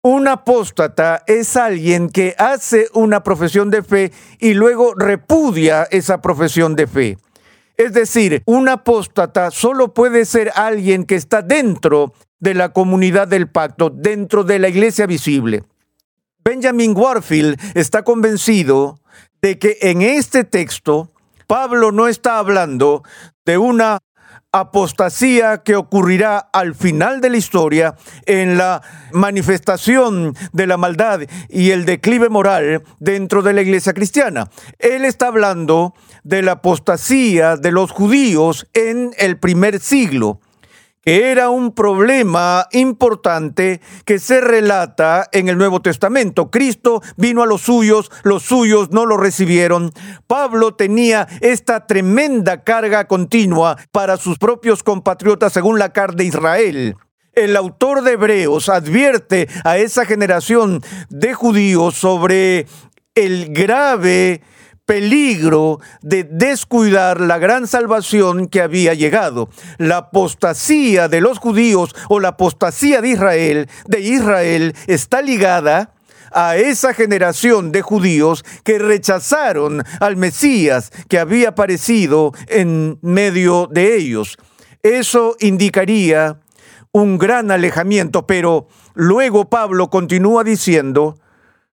Un 0.03 0.27
apóstata 0.27 1.23
es 1.25 1.57
alguien 1.57 2.09
que 2.09 2.35
hace 2.37 2.87
una 2.93 3.23
profesión 3.23 3.71
de 3.71 3.81
fe 3.81 4.13
y 4.39 4.53
luego 4.53 4.93
repudia 4.93 5.87
esa 5.89 6.21
profesión 6.21 6.75
de 6.75 6.85
fe. 6.85 7.17
Es 7.75 7.91
decir, 7.91 8.43
un 8.45 8.69
apóstata 8.69 9.49
solo 9.49 9.95
puede 9.95 10.25
ser 10.25 10.51
alguien 10.53 11.05
que 11.05 11.15
está 11.15 11.41
dentro 11.41 12.13
de 12.39 12.53
la 12.53 12.71
comunidad 12.71 13.27
del 13.27 13.49
pacto, 13.49 13.89
dentro 13.89 14.43
de 14.43 14.59
la 14.59 14.69
iglesia 14.69 15.07
visible. 15.07 15.63
Benjamin 16.43 16.95
Warfield 16.95 17.59
está 17.73 18.03
convencido 18.03 18.99
de 19.41 19.57
que 19.57 19.79
en 19.81 20.03
este 20.03 20.43
texto 20.43 21.11
Pablo 21.47 21.91
no 21.91 22.07
está 22.07 22.37
hablando 22.37 23.01
de 23.43 23.57
una 23.57 23.97
apostasía 24.51 25.59
que 25.59 25.75
ocurrirá 25.75 26.37
al 26.37 26.73
final 26.73 27.21
de 27.21 27.29
la 27.29 27.37
historia 27.37 27.95
en 28.25 28.57
la 28.57 28.81
manifestación 29.11 30.35
de 30.53 30.67
la 30.67 30.77
maldad 30.77 31.21
y 31.49 31.71
el 31.71 31.85
declive 31.85 32.29
moral 32.29 32.83
dentro 32.99 33.41
de 33.41 33.53
la 33.53 33.61
iglesia 33.61 33.93
cristiana. 33.93 34.49
Él 34.79 35.05
está 35.05 35.27
hablando 35.27 35.93
de 36.23 36.41
la 36.41 36.53
apostasía 36.53 37.57
de 37.57 37.71
los 37.71 37.91
judíos 37.91 38.67
en 38.73 39.11
el 39.17 39.37
primer 39.37 39.79
siglo 39.79 40.39
era 41.09 41.49
un 41.49 41.71
problema 41.73 42.67
importante 42.71 43.81
que 44.05 44.19
se 44.19 44.41
relata 44.41 45.27
en 45.31 45.49
el 45.49 45.57
Nuevo 45.57 45.81
Testamento. 45.81 46.51
Cristo 46.51 47.01
vino 47.17 47.41
a 47.41 47.47
los 47.47 47.61
suyos, 47.61 48.11
los 48.23 48.43
suyos 48.43 48.91
no 48.91 49.07
lo 49.07 49.17
recibieron. 49.17 49.91
Pablo 50.27 50.75
tenía 50.75 51.27
esta 51.41 51.87
tremenda 51.87 52.63
carga 52.63 53.07
continua 53.07 53.77
para 53.91 54.17
sus 54.17 54.37
propios 54.37 54.83
compatriotas 54.83 55.53
según 55.53 55.79
la 55.79 55.93
carne 55.93 56.17
de 56.17 56.25
Israel. 56.25 56.95
El 57.33 57.55
autor 57.55 58.03
de 58.03 58.11
Hebreos 58.11 58.69
advierte 58.69 59.47
a 59.63 59.77
esa 59.77 60.05
generación 60.05 60.81
de 61.09 61.33
judíos 61.33 61.95
sobre 61.95 62.67
el 63.15 63.51
grave 63.51 64.41
peligro 64.89 65.79
de 66.01 66.23
descuidar 66.23 67.21
la 67.21 67.37
gran 67.37 67.67
salvación 67.67 68.47
que 68.47 68.59
había 68.59 68.95
llegado. 68.95 69.49
La 69.77 69.97
apostasía 69.97 71.07
de 71.07 71.21
los 71.21 71.37
judíos 71.37 71.95
o 72.09 72.19
la 72.19 72.29
apostasía 72.29 72.99
de 72.99 73.09
Israel, 73.09 73.69
de 73.85 73.99
Israel, 73.99 74.75
está 74.87 75.21
ligada 75.21 75.93
a 76.31 76.57
esa 76.57 76.95
generación 76.95 77.71
de 77.71 77.83
judíos 77.83 78.43
que 78.63 78.79
rechazaron 78.79 79.83
al 79.99 80.17
Mesías 80.17 80.91
que 81.07 81.19
había 81.19 81.49
aparecido 81.49 82.31
en 82.47 82.97
medio 83.03 83.67
de 83.71 83.95
ellos. 83.95 84.37
Eso 84.81 85.35
indicaría 85.39 86.39
un 86.91 87.19
gran 87.19 87.51
alejamiento, 87.51 88.25
pero 88.25 88.67
luego 88.95 89.51
Pablo 89.51 89.91
continúa 89.91 90.43
diciendo, 90.43 91.19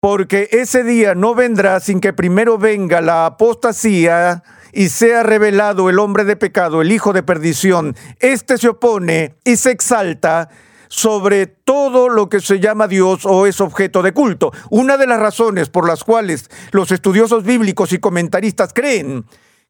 porque 0.01 0.49
ese 0.53 0.83
día 0.83 1.15
no 1.15 1.35
vendrá 1.35 1.79
sin 1.79 2.01
que 2.01 2.13
primero 2.13 2.57
venga 2.59 3.03
la 3.03 3.27
apostasía 3.27 4.43
y 4.73 4.89
sea 4.89 5.23
revelado 5.23 5.91
el 5.91 5.99
hombre 5.99 6.25
de 6.25 6.37
pecado, 6.37 6.81
el 6.81 6.91
hijo 6.91 7.13
de 7.13 7.23
perdición. 7.23 7.95
Este 8.19 8.57
se 8.57 8.69
opone 8.69 9.37
y 9.45 9.57
se 9.57 9.71
exalta 9.71 10.49
sobre 10.89 11.47
todo 11.47 12.09
lo 12.09 12.29
que 12.29 12.41
se 12.41 12.59
llama 12.59 12.89
Dios 12.89 13.25
o 13.25 13.47
es 13.47 13.61
objeto 13.61 14.03
de 14.03 14.13
culto. 14.13 14.53
Una 14.71 14.97
de 14.97 15.07
las 15.07 15.21
razones 15.21 15.69
por 15.69 15.87
las 15.87 16.03
cuales 16.03 16.51
los 16.73 16.91
estudiosos 16.91 17.45
bíblicos 17.45 17.93
y 17.93 17.99
comentaristas 17.99 18.73
creen 18.73 19.25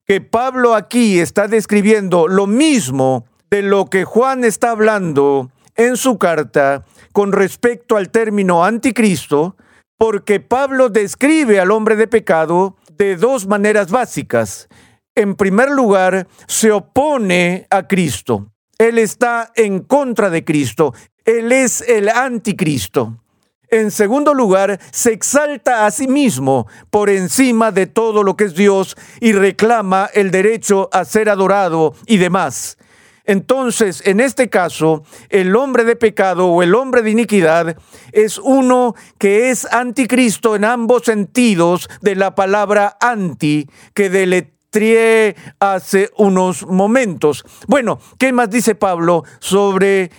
que 0.07 0.21
Pablo 0.21 0.75
aquí 0.75 1.19
está 1.21 1.47
describiendo 1.47 2.27
lo 2.27 2.47
mismo 2.47 3.27
de 3.51 3.63
lo 3.63 3.87
que 3.87 4.05
Juan 4.05 4.45
está 4.45 4.71
hablando 4.71 5.51
en 5.77 5.97
su 5.97 6.19
carta 6.19 6.85
con 7.13 7.33
respecto 7.33 7.97
al 7.97 8.11
término 8.11 8.65
anticristo, 8.65 9.57
porque 10.01 10.41
Pablo 10.41 10.89
describe 10.89 11.61
al 11.61 11.71
hombre 11.71 11.95
de 11.95 12.09
pecado 12.09 12.75
de 12.97 13.17
dos 13.17 13.47
maneras 13.47 13.91
básicas. 13.91 14.67
En 15.15 15.35
primer 15.35 15.69
lugar, 15.69 16.27
se 16.47 16.73
opone 16.73 17.67
a 17.69 17.87
Cristo. 17.87 18.51
Él 18.79 18.97
está 18.97 19.53
en 19.55 19.81
contra 19.81 20.31
de 20.31 20.43
Cristo. 20.43 20.95
Él 21.27 21.53
es 21.53 21.83
el 21.83 22.09
anticristo. 22.09 23.23
En 23.69 23.91
segundo 23.91 24.33
lugar, 24.33 24.81
se 24.91 25.13
exalta 25.13 25.85
a 25.85 25.91
sí 25.91 26.09
mismo 26.09 26.67
por 26.89 27.11
encima 27.11 27.71
de 27.71 27.87
todo 27.87 28.23
lo 28.23 28.39
que 28.39 28.45
es 28.45 28.55
Dios 28.55 28.97
y 29.21 29.33
reclama 29.33 30.09
el 30.15 30.31
derecho 30.31 30.89
a 30.93 31.05
ser 31.05 31.29
adorado 31.29 31.93
y 32.07 32.17
demás. 32.17 32.79
Entonces, 33.25 34.03
en 34.07 34.21
este 34.21 34.49
caso, 34.49 35.05
el 35.29 35.55
hombre 35.57 35.85
de 35.85 35.97
pecado 35.97 36.49
o 36.49 36.63
el 36.63 36.75
hombre 36.75 37.03
de 37.03 37.11
iniquidad 37.11 37.77
es 38.13 38.39
uno 38.39 38.95
que 39.19 39.51
es 39.51 39.71
anticristo 39.73 40.57
en 40.57 40.65
ambos 40.65 41.05
sentidos 41.05 41.89
de 42.01 42.17
la 42.17 42.35
palabra 42.35 42.97
anti, 43.01 43.69
que 43.95 44.11
deletrié 44.11 45.37
hace 45.59 46.11
unos 46.17 46.67
momentos. 46.67 47.45
Bueno, 47.67 47.99
¿qué 48.19 48.33
más 48.33 48.51
dice 48.51 48.75
Pablo 48.75 49.25
sobre 49.41 50.11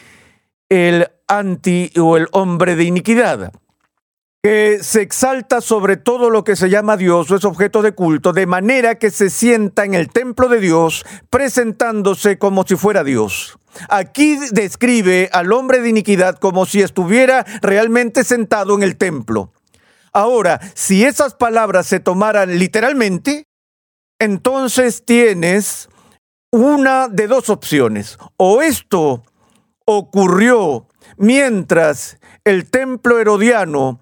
el 0.70 1.05
anti 1.27 1.91
o 2.00 2.17
el 2.17 2.27
hombre 2.31 2.75
de 2.75 2.84
iniquidad, 2.84 3.51
que 4.43 4.79
se 4.81 5.01
exalta 5.01 5.62
sobre 5.62 5.98
todo 5.98 6.31
lo 6.31 6.43
que 6.43 6.55
se 6.55 6.69
llama 6.69 6.98
Dios 6.98 7.29
o 7.29 7.36
es 7.36 7.45
objeto 7.45 7.83
de 7.83 7.91
culto, 7.91 8.33
de 8.33 8.48
manera 8.48 8.95
que 8.95 9.12
se 9.12 9.29
sienta 9.29 9.86
en 9.86 9.93
el 9.93 10.10
templo 10.10 10.50
de 10.50 10.60
Dios 10.60 11.05
presentándose 11.29 12.39
como 12.39 12.65
si 12.65 12.75
fuera 12.75 13.03
Dios. 13.03 13.60
Aquí 13.88 14.38
describe 14.51 15.29
al 15.31 15.53
hombre 15.53 15.79
de 15.79 15.89
iniquidad 15.89 16.39
como 16.39 16.65
si 16.65 16.81
estuviera 16.81 17.45
realmente 17.62 18.24
sentado 18.24 18.75
en 18.75 18.83
el 18.83 18.98
templo. 18.98 19.53
Ahora, 20.12 20.60
si 20.74 21.05
esas 21.05 21.36
palabras 21.36 21.86
se 21.86 22.00
tomaran 22.00 22.57
literalmente, 22.57 23.45
entonces 24.19 25.05
tienes 25.05 25.88
una 26.51 27.07
de 27.07 27.27
dos 27.27 27.50
opciones. 27.50 28.17
O 28.38 28.62
esto 28.62 29.24
ocurrió 29.86 30.88
mientras 31.17 32.17
el 32.43 32.69
templo 32.69 33.19
herodiano 33.19 34.00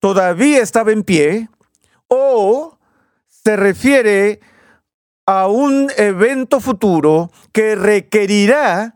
todavía 0.00 0.62
estaba 0.62 0.92
en 0.92 1.02
pie, 1.02 1.48
o 2.08 2.78
se 3.26 3.56
refiere 3.56 4.40
a 5.26 5.46
un 5.46 5.90
evento 5.96 6.60
futuro 6.60 7.30
que 7.52 7.74
requerirá 7.74 8.94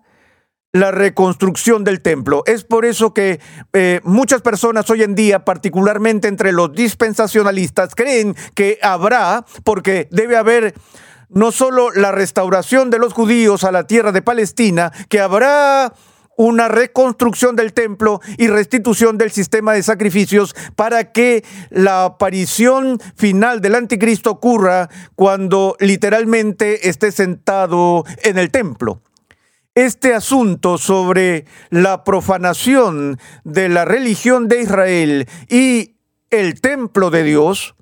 la 0.73 0.91
reconstrucción 0.91 1.85
del 1.85 2.01
templo. 2.01 2.43
Es 2.47 2.65
por 2.65 2.87
eso 2.87 3.13
que 3.13 3.41
eh, 3.75 4.01
muchas 4.05 4.41
personas 4.41 4.89
hoy 4.89 5.03
en 5.03 5.15
día, 5.15 5.45
particularmente 5.45 6.29
entre 6.29 6.53
los 6.53 6.73
dispensacionalistas, 6.73 7.95
creen 7.95 8.35
que 8.55 8.79
habrá, 8.81 9.45
porque 9.65 10.09
debe 10.11 10.37
haber 10.37 10.75
no 11.29 11.53
solo 11.53 11.91
la 11.91 12.13
restauración 12.13 12.91
de 12.91 12.99
los 12.99 13.13
judíos 13.13 13.65
a 13.65 13.73
la 13.73 13.87
tierra 13.87 14.13
de 14.13 14.23
Palestina, 14.23 14.93
que 15.09 15.21
habrá 15.21 15.93
una 16.37 16.69
reconstrucción 16.69 17.57
del 17.57 17.73
templo 17.73 18.21
y 18.39 18.47
restitución 18.47 19.19
del 19.19 19.31
sistema 19.31 19.75
de 19.75 19.83
sacrificios 19.83 20.55
para 20.77 21.13
que 21.13 21.45
la 21.71 22.05
aparición 22.05 23.01
final 23.17 23.61
del 23.61 23.75
anticristo 23.75 24.31
ocurra 24.31 24.89
cuando 25.15 25.77
literalmente 25.81 26.89
esté 26.89 27.13
sentado 27.13 28.05
en 28.23 28.39
el 28.39 28.51
templo. 28.51 29.03
Este 29.75 30.15
asunto 30.15 30.77
sobre 30.77 31.47
la 31.71 32.05
profanación 32.05 33.19
de 33.45 33.71
la 33.71 33.87
religión 33.87 34.47
de 34.49 34.61
Israel 34.61 35.29
y 35.49 35.97
el 36.31 36.61
templo 36.61 37.11
de 37.11 37.23
Dios 37.23 37.75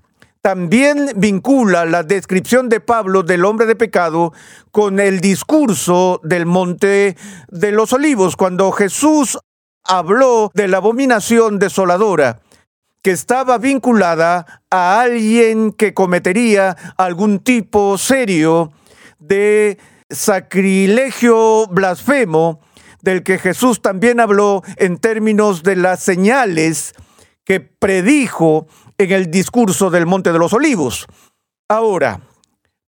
también 0.42 1.10
vincula 1.16 1.84
la 1.84 2.02
descripción 2.02 2.68
de 2.68 2.80
Pablo 2.80 3.22
del 3.22 3.44
hombre 3.44 3.66
de 3.66 3.76
pecado 3.76 4.32
con 4.70 4.98
el 4.98 5.20
discurso 5.20 6.20
del 6.24 6.46
monte 6.46 7.16
de 7.48 7.72
los 7.72 7.92
olivos, 7.92 8.36
cuando 8.36 8.72
Jesús 8.72 9.38
habló 9.84 10.50
de 10.54 10.68
la 10.68 10.78
abominación 10.78 11.58
desoladora 11.58 12.40
que 13.02 13.10
estaba 13.10 13.58
vinculada 13.58 14.62
a 14.70 15.00
alguien 15.00 15.72
que 15.72 15.94
cometería 15.94 16.76
algún 16.96 17.38
tipo 17.38 17.96
serio 17.96 18.72
de 19.18 19.78
sacrilegio 20.10 21.66
blasfemo, 21.68 22.60
del 23.02 23.22
que 23.22 23.38
Jesús 23.38 23.80
también 23.80 24.20
habló 24.20 24.62
en 24.76 24.98
términos 24.98 25.62
de 25.62 25.76
las 25.76 26.00
señales 26.00 26.94
que 27.44 27.60
predijo 27.60 28.66
en 29.00 29.12
el 29.12 29.30
discurso 29.30 29.88
del 29.88 30.04
Monte 30.04 30.30
de 30.30 30.38
los 30.38 30.52
Olivos. 30.52 31.06
Ahora, 31.68 32.20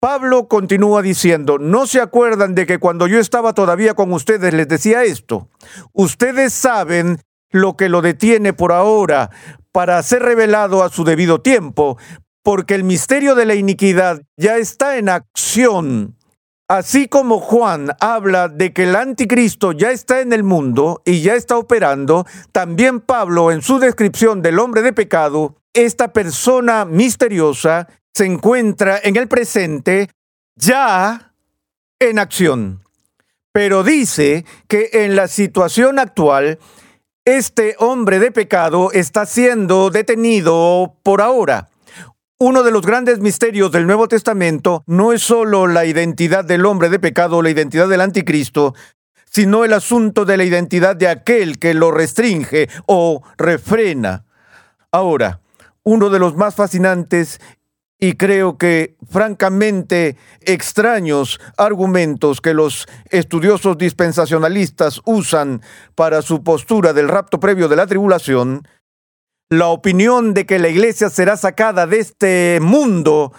Pablo 0.00 0.48
continúa 0.48 1.00
diciendo, 1.00 1.58
¿no 1.58 1.86
se 1.86 1.98
acuerdan 1.98 2.54
de 2.54 2.66
que 2.66 2.78
cuando 2.78 3.06
yo 3.06 3.18
estaba 3.18 3.54
todavía 3.54 3.94
con 3.94 4.12
ustedes 4.12 4.52
les 4.52 4.68
decía 4.68 5.02
esto? 5.02 5.48
Ustedes 5.94 6.52
saben 6.52 7.22
lo 7.50 7.76
que 7.78 7.88
lo 7.88 8.02
detiene 8.02 8.52
por 8.52 8.72
ahora 8.72 9.30
para 9.72 10.02
ser 10.02 10.22
revelado 10.22 10.82
a 10.82 10.90
su 10.90 11.04
debido 11.04 11.40
tiempo, 11.40 11.96
porque 12.42 12.74
el 12.74 12.84
misterio 12.84 13.34
de 13.34 13.46
la 13.46 13.54
iniquidad 13.54 14.20
ya 14.36 14.58
está 14.58 14.98
en 14.98 15.08
acción. 15.08 16.18
Así 16.68 17.08
como 17.08 17.40
Juan 17.40 17.90
habla 18.00 18.48
de 18.48 18.72
que 18.72 18.84
el 18.84 18.96
anticristo 18.96 19.72
ya 19.72 19.90
está 19.90 20.20
en 20.20 20.32
el 20.32 20.44
mundo 20.44 21.02
y 21.04 21.20
ya 21.20 21.34
está 21.34 21.58
operando, 21.58 22.26
también 22.52 23.00
Pablo 23.00 23.52
en 23.52 23.60
su 23.60 23.78
descripción 23.78 24.40
del 24.40 24.58
hombre 24.58 24.80
de 24.80 24.94
pecado 24.94 25.56
esta 25.74 26.12
persona 26.12 26.84
misteriosa 26.84 27.88
se 28.14 28.24
encuentra 28.24 29.00
en 29.02 29.16
el 29.16 29.28
presente 29.28 30.08
ya 30.54 31.34
en 31.98 32.18
acción. 32.18 32.84
Pero 33.52 33.82
dice 33.82 34.44
que 34.68 34.90
en 34.92 35.16
la 35.16 35.28
situación 35.28 35.98
actual, 35.98 36.58
este 37.24 37.76
hombre 37.78 38.20
de 38.20 38.30
pecado 38.30 38.90
está 38.92 39.26
siendo 39.26 39.90
detenido 39.90 40.96
por 41.02 41.20
ahora. 41.20 41.68
Uno 42.40 42.64
de 42.64 42.72
los 42.72 42.84
grandes 42.84 43.20
misterios 43.20 43.70
del 43.70 43.86
Nuevo 43.86 44.08
Testamento 44.08 44.82
no 44.88 45.12
es 45.12 45.22
solo 45.22 45.68
la 45.68 45.84
identidad 45.84 46.44
del 46.44 46.66
hombre 46.66 46.88
de 46.88 46.98
pecado 46.98 47.36
o 47.36 47.42
la 47.42 47.50
identidad 47.50 47.88
del 47.88 48.00
anticristo, 48.00 48.74
sino 49.24 49.64
el 49.64 49.72
asunto 49.72 50.24
de 50.24 50.36
la 50.36 50.42
identidad 50.42 50.96
de 50.96 51.06
aquel 51.06 51.60
que 51.60 51.74
lo 51.74 51.92
restringe 51.92 52.68
o 52.86 53.22
refrena. 53.38 54.24
Ahora, 54.90 55.42
uno 55.84 56.10
de 56.10 56.18
los 56.18 56.34
más 56.34 56.56
fascinantes 56.56 57.40
y 58.00 58.14
creo 58.14 58.58
que 58.58 58.96
francamente 59.08 60.16
extraños 60.40 61.38
argumentos 61.56 62.40
que 62.40 62.52
los 62.52 62.88
estudiosos 63.10 63.78
dispensacionalistas 63.78 65.00
usan 65.04 65.62
para 65.94 66.20
su 66.20 66.42
postura 66.42 66.92
del 66.92 67.08
rapto 67.08 67.38
previo 67.38 67.68
de 67.68 67.76
la 67.76 67.86
tribulación, 67.86 68.66
la 69.50 69.68
opinión 69.68 70.34
de 70.34 70.46
que 70.46 70.58
la 70.58 70.68
iglesia 70.68 71.10
será 71.10 71.36
sacada 71.36 71.86
de 71.86 72.00
este 72.00 72.58
mundo 72.60 73.32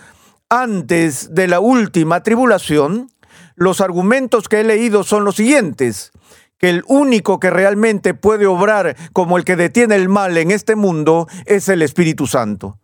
antes 0.49 1.33
de 1.33 1.47
la 1.47 1.59
última 1.59 2.23
tribulación, 2.23 3.11
los 3.55 3.81
argumentos 3.81 4.47
que 4.47 4.61
he 4.61 4.63
leído 4.63 5.03
son 5.03 5.23
los 5.25 5.35
siguientes 5.35 6.11
que 6.57 6.69
el 6.69 6.83
único 6.87 7.39
que 7.39 7.49
realmente 7.49 8.13
puede 8.13 8.45
obrar 8.45 8.95
como 9.13 9.37
el 9.37 9.43
que 9.43 9.55
detiene 9.55 9.95
el 9.95 10.09
mal 10.09 10.37
en 10.37 10.51
este 10.51 10.75
mundo 10.75 11.27
es 11.45 11.67
el 11.69 11.81
Espíritu 11.81 12.27
Santo. 12.27 12.79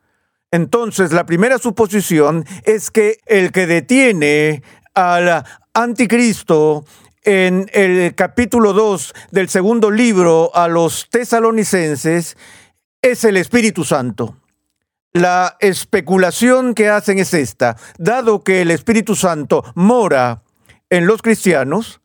Entonces, 0.52 1.14
la 1.14 1.26
primera 1.26 1.58
suposición 1.58 2.46
es 2.64 2.92
que 2.92 3.20
el 3.26 3.52
que 3.52 3.68
detiene 3.68 4.64
al 4.94 5.46
anticristo 5.74 6.84
en 7.24 7.70
el 7.72 8.14
capítulo 8.16 8.74
2 8.74 9.14
del 9.32 9.48
segundo 9.48 9.90
libro 9.90 10.52
a 10.54 10.68
los 10.68 11.08
tesalonicenses 11.10 12.36
es 13.02 13.24
el 13.24 13.38
Espíritu 13.38 13.84
Santo. 13.84 14.38
La 15.14 15.58
especulación 15.60 16.74
que 16.74 16.90
hacen 16.90 17.20
es 17.20 17.34
esta, 17.34 17.76
dado 17.98 18.44
que 18.44 18.62
el 18.62 18.72
Espíritu 18.72 19.16
Santo 19.16 19.64
mora 19.76 20.44
en 20.90 21.06
los 21.06 21.22
cristianos, 21.22 22.01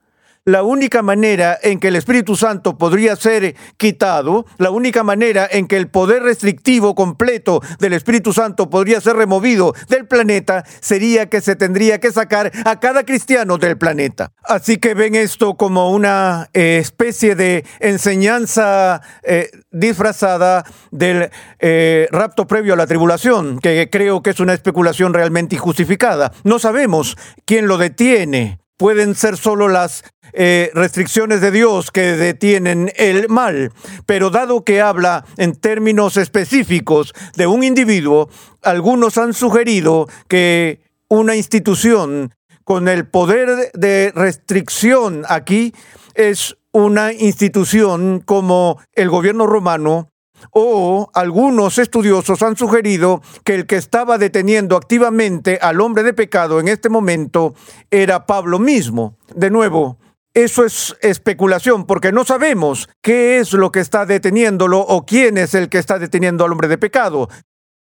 la 0.47 0.63
única 0.63 1.03
manera 1.03 1.59
en 1.61 1.81
que 1.81 1.89
el 1.89 1.97
Espíritu 1.97 2.37
Santo 2.37 2.79
podría 2.79 3.17
ser 3.17 3.57
quitado, 3.77 4.47
la 4.59 4.71
única 4.71 5.03
manera 5.03 5.49
en 5.51 5.67
que 5.67 5.77
el 5.77 5.89
poder 5.89 6.23
restrictivo 6.23 6.95
completo 6.95 7.61
del 7.81 7.95
Espíritu 7.95 8.33
Santo 8.33 8.71
podría 8.71 9.01
ser 9.01 9.17
removido 9.17 9.75
del 9.89 10.07
planeta, 10.07 10.65
sería 10.81 11.29
que 11.29 11.41
se 11.41 11.57
tendría 11.57 11.99
que 11.99 12.13
sacar 12.13 12.53
a 12.65 12.79
cada 12.79 13.05
cristiano 13.05 13.59
del 13.59 13.77
planeta. 13.77 14.31
Así 14.45 14.77
que 14.77 14.95
ven 14.95 15.17
esto 15.17 15.57
como 15.57 15.91
una 15.91 16.49
eh, 16.55 16.79
especie 16.81 17.35
de 17.35 17.65
enseñanza 17.81 19.03
eh, 19.25 19.51
disfrazada 19.73 20.65
del 20.93 21.29
eh, 21.59 22.07
rapto 22.13 22.47
previo 22.47 22.75
a 22.75 22.77
la 22.77 22.87
tribulación, 22.87 23.59
que 23.59 23.89
creo 23.91 24.23
que 24.23 24.31
es 24.31 24.39
una 24.39 24.55
especulación 24.55 25.13
realmente 25.13 25.57
injustificada. 25.57 26.31
No 26.45 26.61
sabemos 26.61 27.17
quién 27.45 27.67
lo 27.67 27.79
detiene, 27.79 28.61
pueden 28.77 29.15
ser 29.15 29.37
solo 29.37 29.69
las 29.69 30.05
eh, 30.33 30.71
restricciones 30.75 31.41
de 31.41 31.51
Dios 31.51 31.91
que 31.91 32.13
detienen 32.13 32.93
el 32.97 33.29
mal, 33.29 33.73
pero 34.05 34.31
dado 34.31 34.65
que 34.65 34.81
habla 34.81 35.25
en 35.37 35.55
términos 35.55 36.17
específicos 36.17 37.15
de 37.37 37.47
un 37.47 37.63
individuo, 37.63 38.29
algunos 38.63 39.19
han 39.19 39.33
sugerido 39.33 40.09
que 40.29 40.81
una 41.09 41.37
institución 41.37 42.35
con 42.65 42.89
el 42.89 43.07
poder 43.07 43.71
de 43.75 44.13
restricción 44.15 45.25
aquí 45.29 45.73
es 46.15 46.57
una 46.73 47.13
institución 47.13 48.21
como 48.21 48.81
el 48.93 49.09
gobierno 49.09 49.47
romano 49.47 50.09
o 50.51 51.11
algunos 51.15 51.79
estudiosos 51.79 52.43
han 52.43 52.57
sugerido 52.57 53.23
que 53.45 53.55
el 53.55 53.67
que 53.67 53.77
estaba 53.77 54.19
deteniendo 54.19 54.77
activamente 54.77 55.59
al 55.61 55.81
hombre 55.81 56.03
de 56.03 56.15
pecado 56.15 56.61
en 56.61 56.69
este 56.69 56.89
momento 56.89 57.55
era 57.91 58.27
Pablo 58.27 58.59
mismo. 58.59 59.17
De 59.35 59.51
nuevo, 59.51 59.99
eso 60.35 60.65
es 60.67 60.95
especulación 61.01 61.87
porque 61.87 62.13
no 62.13 62.25
sabemos 62.25 62.89
qué 63.03 63.39
es 63.39 63.55
lo 63.55 63.73
que 63.73 63.81
está 63.81 64.05
deteniéndolo 64.05 64.81
o 64.81 65.07
quién 65.07 65.39
es 65.39 65.55
el 65.55 65.71
que 65.71 65.79
está 65.79 65.99
deteniendo 65.99 66.45
al 66.45 66.53
hombre 66.53 66.69
de 66.69 66.77
pecado. 66.77 67.29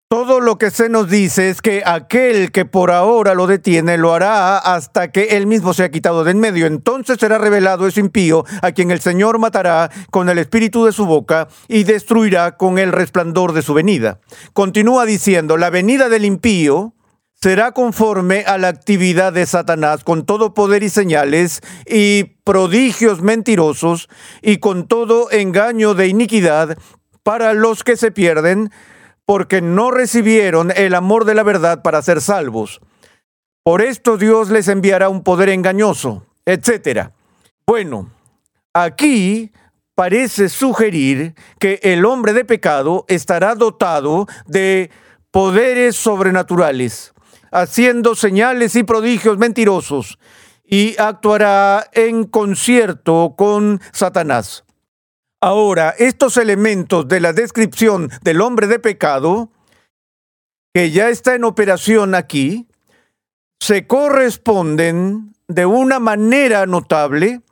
Todo 0.08 0.38
lo 0.38 0.56
que 0.56 0.70
se 0.70 0.88
nos 0.88 1.10
dice 1.10 1.50
es 1.50 1.60
que 1.60 1.82
aquel 1.84 2.52
que 2.52 2.64
por 2.64 2.92
ahora 2.92 3.34
lo 3.34 3.48
detiene 3.48 3.98
lo 3.98 4.14
hará 4.14 4.56
hasta 4.56 5.10
que 5.10 5.36
él 5.36 5.48
mismo 5.48 5.74
sea 5.74 5.90
quitado 5.90 6.22
de 6.22 6.30
en 6.30 6.38
medio. 6.38 6.66
Entonces 6.66 7.16
será 7.18 7.38
revelado 7.38 7.88
ese 7.88 7.98
impío 7.98 8.44
a 8.62 8.70
quien 8.70 8.92
el 8.92 9.00
Señor 9.00 9.40
matará 9.40 9.90
con 10.12 10.28
el 10.28 10.38
espíritu 10.38 10.84
de 10.84 10.92
su 10.92 11.06
boca 11.06 11.48
y 11.66 11.82
destruirá 11.82 12.56
con 12.56 12.78
el 12.78 12.92
resplandor 12.92 13.52
de 13.52 13.62
su 13.62 13.74
venida. 13.74 14.20
Continúa 14.52 15.06
diciendo, 15.06 15.56
la 15.56 15.70
venida 15.70 16.08
del 16.08 16.24
impío 16.24 16.94
será 17.34 17.72
conforme 17.72 18.44
a 18.46 18.58
la 18.58 18.68
actividad 18.68 19.32
de 19.32 19.44
Satanás 19.44 20.04
con 20.04 20.24
todo 20.24 20.54
poder 20.54 20.84
y 20.84 20.88
señales 20.88 21.62
y 21.84 22.36
prodigios 22.44 23.22
mentirosos 23.22 24.08
y 24.40 24.58
con 24.58 24.86
todo 24.86 25.32
engaño 25.32 25.94
de 25.94 26.06
iniquidad 26.06 26.78
para 27.24 27.54
los 27.54 27.82
que 27.82 27.96
se 27.96 28.12
pierden 28.12 28.70
porque 29.26 29.60
no 29.60 29.90
recibieron 29.90 30.72
el 30.74 30.94
amor 30.94 31.24
de 31.24 31.34
la 31.34 31.42
verdad 31.42 31.82
para 31.82 32.00
ser 32.00 32.20
salvos. 32.20 32.80
Por 33.64 33.82
esto 33.82 34.16
Dios 34.16 34.48
les 34.48 34.68
enviará 34.68 35.08
un 35.08 35.24
poder 35.24 35.48
engañoso, 35.48 36.24
etc. 36.46 37.08
Bueno, 37.66 38.12
aquí 38.72 39.52
parece 39.96 40.48
sugerir 40.48 41.34
que 41.58 41.80
el 41.82 42.04
hombre 42.04 42.32
de 42.32 42.44
pecado 42.44 43.04
estará 43.08 43.56
dotado 43.56 44.26
de 44.46 44.90
poderes 45.32 45.96
sobrenaturales, 45.96 47.12
haciendo 47.50 48.14
señales 48.14 48.76
y 48.76 48.84
prodigios 48.84 49.38
mentirosos, 49.38 50.18
y 50.64 50.94
actuará 50.98 51.88
en 51.92 52.24
concierto 52.24 53.34
con 53.36 53.80
Satanás. 53.92 54.65
Ahora, 55.46 55.94
estos 55.96 56.36
elementos 56.38 57.06
de 57.06 57.20
la 57.20 57.32
descripción 57.32 58.10
del 58.22 58.40
hombre 58.40 58.66
de 58.66 58.80
pecado, 58.80 59.52
que 60.74 60.90
ya 60.90 61.08
está 61.08 61.36
en 61.36 61.44
operación 61.44 62.16
aquí, 62.16 62.66
se 63.60 63.86
corresponden 63.86 65.36
de 65.46 65.64
una 65.64 66.00
manera 66.00 66.66
notable 66.66 67.42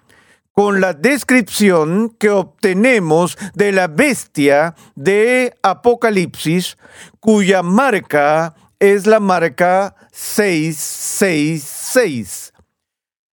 con 0.51 0.81
la 0.81 0.93
descripción 0.93 2.17
que 2.19 2.31
obtenemos 2.31 3.39
de 3.55 3.71
la 3.71 3.87
bestia 3.87 4.75
de 4.97 5.55
Apocalipsis, 5.63 6.77
cuya 7.21 7.63
marca 7.63 8.57
es 8.81 9.07
la 9.07 9.21
marca 9.21 9.95
666. 10.11 12.44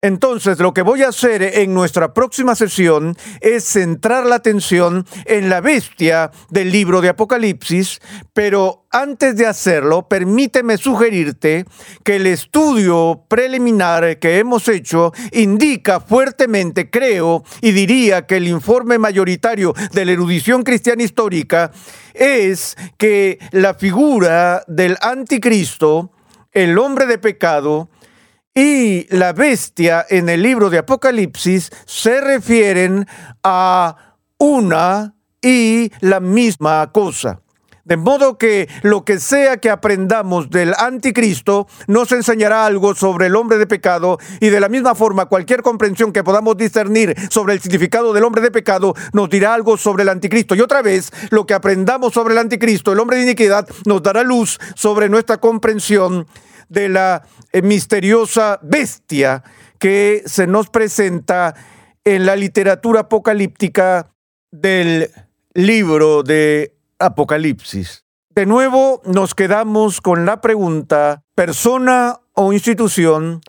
Entonces, 0.07 0.61
lo 0.61 0.73
que 0.73 0.83
voy 0.83 1.03
a 1.03 1.09
hacer 1.09 1.42
en 1.42 1.75
nuestra 1.75 2.14
próxima 2.14 2.55
sesión 2.55 3.16
es 3.40 3.64
centrar 3.64 4.25
la 4.25 4.37
atención 4.37 5.05
en 5.25 5.49
la 5.49 5.61
bestia 5.61 6.31
del 6.49 6.71
libro 6.71 7.01
de 7.01 7.09
Apocalipsis, 7.09 8.01
pero 8.33 8.87
antes 8.92 9.35
de 9.35 9.47
hacerlo, 9.47 10.07
permíteme 10.07 10.79
sugerirte 10.79 11.64
que 12.05 12.16
el 12.16 12.29
estudio 12.29 13.25
preliminar 13.27 14.21
que 14.21 14.38
hemos 14.38 14.69
hecho 14.69 15.12
indica 15.33 15.99
fuertemente, 15.99 16.88
creo, 16.88 17.42
y 17.61 17.73
diría 17.73 18.29
que 18.29 18.37
el 18.37 18.47
informe 18.47 18.99
mayoritario 18.99 19.75
de 19.92 20.05
la 20.05 20.12
erudición 20.12 20.62
cristiana 20.62 21.03
histórica 21.03 21.73
es 22.14 22.77
que 22.97 23.40
la 23.51 23.75
figura 23.75 24.62
del 24.69 24.99
anticristo, 25.01 26.12
el 26.53 26.79
hombre 26.79 27.07
de 27.07 27.19
pecado, 27.19 27.88
y 28.57 29.07
la 29.14 29.35
bestia 29.35 30.07
en 30.09 30.31
el 30.31 30.42
libro 30.42 30.71
de 30.71 30.79
Apocalipsis 30.79 31.71
se 31.85 32.23
refieren 32.23 33.07
a 33.45 34.16
una 34.38 35.14
y 35.42 35.92
la 36.01 36.21
misma 36.21 36.90
cosa. 36.90 37.42
De 37.85 37.99
modo 37.99 38.37
que 38.37 38.69
lo 38.83 39.05
que 39.05 39.21
sea 39.21 39.59
que 39.59 39.71
aprendamos 39.71 40.51
del 40.51 40.75
anticristo 40.77 41.69
nos 41.87 42.11
enseñará 42.11 42.66
algo 42.66 42.97
sobre 42.97 43.27
el 43.27 43.37
hombre 43.37 43.59
de 43.59 43.66
pecado 43.66 44.19
y 44.40 44.49
de 44.49 44.59
la 44.59 44.69
misma 44.69 44.97
forma 44.97 45.27
cualquier 45.27 45.62
comprensión 45.62 46.11
que 46.11 46.25
podamos 46.25 46.57
discernir 46.57 47.14
sobre 47.31 47.53
el 47.55 47.61
significado 47.61 48.12
del 48.12 48.25
hombre 48.25 48.42
de 48.42 48.51
pecado 48.51 48.95
nos 49.12 49.29
dirá 49.29 49.55
algo 49.55 49.77
sobre 49.77 50.03
el 50.03 50.09
anticristo. 50.09 50.57
Y 50.57 50.62
otra 50.62 50.83
vez, 50.83 51.12
lo 51.31 51.47
que 51.47 51.55
aprendamos 51.55 52.14
sobre 52.14 52.33
el 52.33 52.38
anticristo, 52.38 52.90
el 52.90 53.01
hombre 53.01 53.19
de 53.19 53.25
iniquidad, 53.25 53.69
nos 53.85 54.03
dará 54.03 54.25
luz 54.25 54.59
sobre 54.75 55.09
nuestra 55.09 55.37
comprensión 55.37 56.27
de 56.69 56.89
la 56.89 57.23
eh, 57.53 57.63
misteriosa 57.63 58.59
bestia 58.63 59.43
que 59.79 60.23
se 60.27 60.47
nos 60.47 60.71
presenta 60.71 61.55
en 62.05 62.27
la 62.27 62.37
literatura 62.37 63.01
apocalíptica 63.01 64.11
del 64.51 65.11
libro 65.55 66.23
de 66.23 66.75
Apocalipsis. 66.99 68.05
De 68.31 68.47
nuevo 68.47 69.03
nos 69.05 69.35
quedamos 69.35 70.01
con 70.01 70.27
la 70.27 70.41
pregunta, 70.41 71.23
persona 71.35 72.21
o 72.35 72.53
institución, 72.53 73.41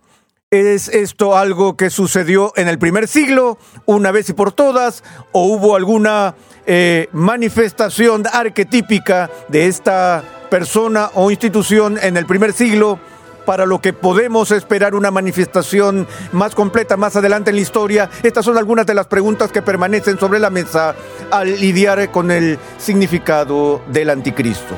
¿es 0.49 0.87
esto 0.87 1.37
algo 1.37 1.75
que 1.75 1.89
sucedió 1.89 2.53
en 2.55 2.67
el 2.67 2.79
primer 2.79 3.07
siglo, 3.07 3.57
una 3.85 4.11
vez 4.11 4.29
y 4.29 4.33
por 4.33 4.53
todas, 4.53 5.03
o 5.33 5.45
hubo 5.45 5.75
alguna 5.75 6.35
eh, 6.65 7.09
manifestación 7.11 8.23
arquetípica 8.31 9.29
de 9.49 9.67
esta 9.67 10.23
persona 10.49 11.11
o 11.13 11.31
institución 11.31 11.97
en 12.01 12.17
el 12.17 12.25
primer 12.25 12.53
siglo 12.53 12.99
para 13.47 13.65
lo 13.65 13.79
que 13.79 13.93
podemos 13.93 14.51
esperar 14.51 14.93
una 14.93 15.09
manifestación 15.09 16.05
más 16.33 16.53
completa 16.53 16.97
más 16.97 17.15
adelante 17.15 17.49
en 17.49 17.55
la 17.55 17.61
historia. 17.61 18.09
Estas 18.21 18.43
son 18.43 18.57
algunas 18.57 18.85
de 18.85 18.93
las 18.93 19.07
preguntas 19.07 19.53
que 19.53 19.61
permanecen 19.61 20.19
sobre 20.19 20.37
la 20.37 20.49
mesa 20.49 20.93
al 21.31 21.59
lidiar 21.59 22.11
con 22.11 22.29
el 22.29 22.59
significado 22.77 23.81
del 23.87 24.09
anticristo. 24.09 24.75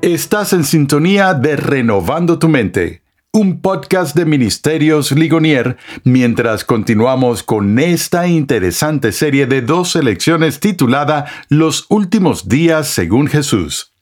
Estás 0.00 0.54
en 0.54 0.64
sintonía 0.64 1.34
de 1.34 1.56
Renovando 1.56 2.38
tu 2.38 2.48
Mente 2.48 2.99
un 3.32 3.60
podcast 3.60 4.16
de 4.16 4.24
Ministerios 4.24 5.12
Ligonier, 5.12 5.76
mientras 6.02 6.64
continuamos 6.64 7.44
con 7.44 7.78
esta 7.78 8.26
interesante 8.26 9.12
serie 9.12 9.46
de 9.46 9.62
dos 9.62 9.92
selecciones 9.92 10.58
titulada 10.58 11.26
Los 11.48 11.86
últimos 11.90 12.48
días 12.48 12.88
según 12.88 13.28
Jesús. 13.28 13.92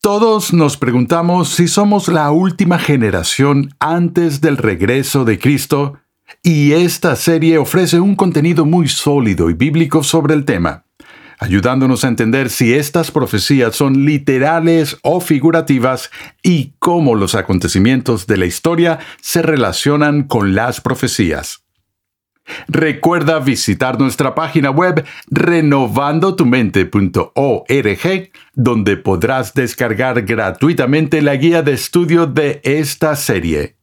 Todos 0.00 0.52
nos 0.52 0.76
preguntamos 0.76 1.48
si 1.48 1.66
somos 1.66 2.06
la 2.06 2.30
última 2.30 2.78
generación 2.78 3.74
antes 3.80 4.40
del 4.40 4.56
regreso 4.56 5.24
de 5.24 5.40
Cristo, 5.40 5.98
y 6.42 6.72
esta 6.72 7.16
serie 7.16 7.58
ofrece 7.58 7.98
un 7.98 8.14
contenido 8.14 8.64
muy 8.64 8.86
sólido 8.86 9.50
y 9.50 9.54
bíblico 9.54 10.04
sobre 10.04 10.34
el 10.34 10.44
tema 10.44 10.84
ayudándonos 11.38 12.04
a 12.04 12.08
entender 12.08 12.50
si 12.50 12.74
estas 12.74 13.10
profecías 13.10 13.76
son 13.76 14.04
literales 14.04 14.98
o 15.02 15.20
figurativas 15.20 16.10
y 16.42 16.74
cómo 16.78 17.14
los 17.14 17.34
acontecimientos 17.34 18.26
de 18.26 18.36
la 18.36 18.46
historia 18.46 18.98
se 19.20 19.42
relacionan 19.42 20.24
con 20.24 20.54
las 20.54 20.80
profecías. 20.80 21.64
Recuerda 22.66 23.40
visitar 23.40 24.00
nuestra 24.00 24.34
página 24.34 24.70
web 24.70 25.04
renovandotumente.org, 25.30 28.30
donde 28.54 28.96
podrás 28.96 29.52
descargar 29.52 30.22
gratuitamente 30.22 31.20
la 31.20 31.36
guía 31.36 31.60
de 31.62 31.74
estudio 31.74 32.26
de 32.26 32.62
esta 32.64 33.14
serie. 33.16 33.76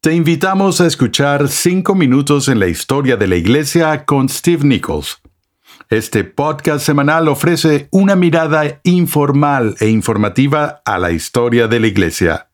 Te 0.00 0.14
invitamos 0.14 0.80
a 0.80 0.86
escuchar 0.86 1.48
5 1.48 1.94
minutos 1.94 2.48
en 2.48 2.60
la 2.60 2.68
historia 2.68 3.16
de 3.16 3.26
la 3.26 3.36
Iglesia 3.36 4.06
con 4.06 4.28
Steve 4.28 4.64
Nichols 4.64 5.23
este 5.90 6.24
podcast 6.24 6.84
semanal 6.84 7.28
ofrece 7.28 7.88
una 7.90 8.16
mirada 8.16 8.80
informal 8.84 9.76
e 9.80 9.88
informativa 9.88 10.82
a 10.84 10.98
la 10.98 11.12
historia 11.12 11.68
de 11.68 11.80
la 11.80 11.86
Iglesia. 11.86 12.48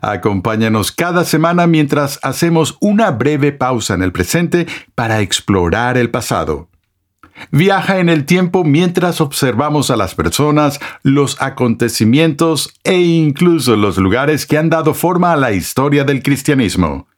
Acompáñanos 0.00 0.92
cada 0.92 1.24
semana 1.24 1.66
mientras 1.66 2.18
hacemos 2.22 2.76
una 2.80 3.10
breve 3.10 3.52
pausa 3.52 3.94
en 3.94 4.02
el 4.02 4.12
presente 4.12 4.66
para 4.94 5.20
explorar 5.20 5.96
el 5.96 6.10
pasado. 6.10 6.68
Viaja 7.50 7.98
en 7.98 8.08
el 8.08 8.24
tiempo 8.24 8.62
mientras 8.62 9.20
observamos 9.20 9.90
a 9.90 9.96
las 9.96 10.14
personas, 10.14 10.80
los 11.02 11.40
acontecimientos 11.40 12.74
e 12.84 12.98
incluso 12.98 13.76
los 13.76 13.98
lugares 13.98 14.46
que 14.46 14.58
han 14.58 14.70
dado 14.70 14.94
forma 14.94 15.32
a 15.32 15.36
la 15.36 15.52
historia 15.52 16.04
del 16.04 16.22
cristianismo. 16.22 17.08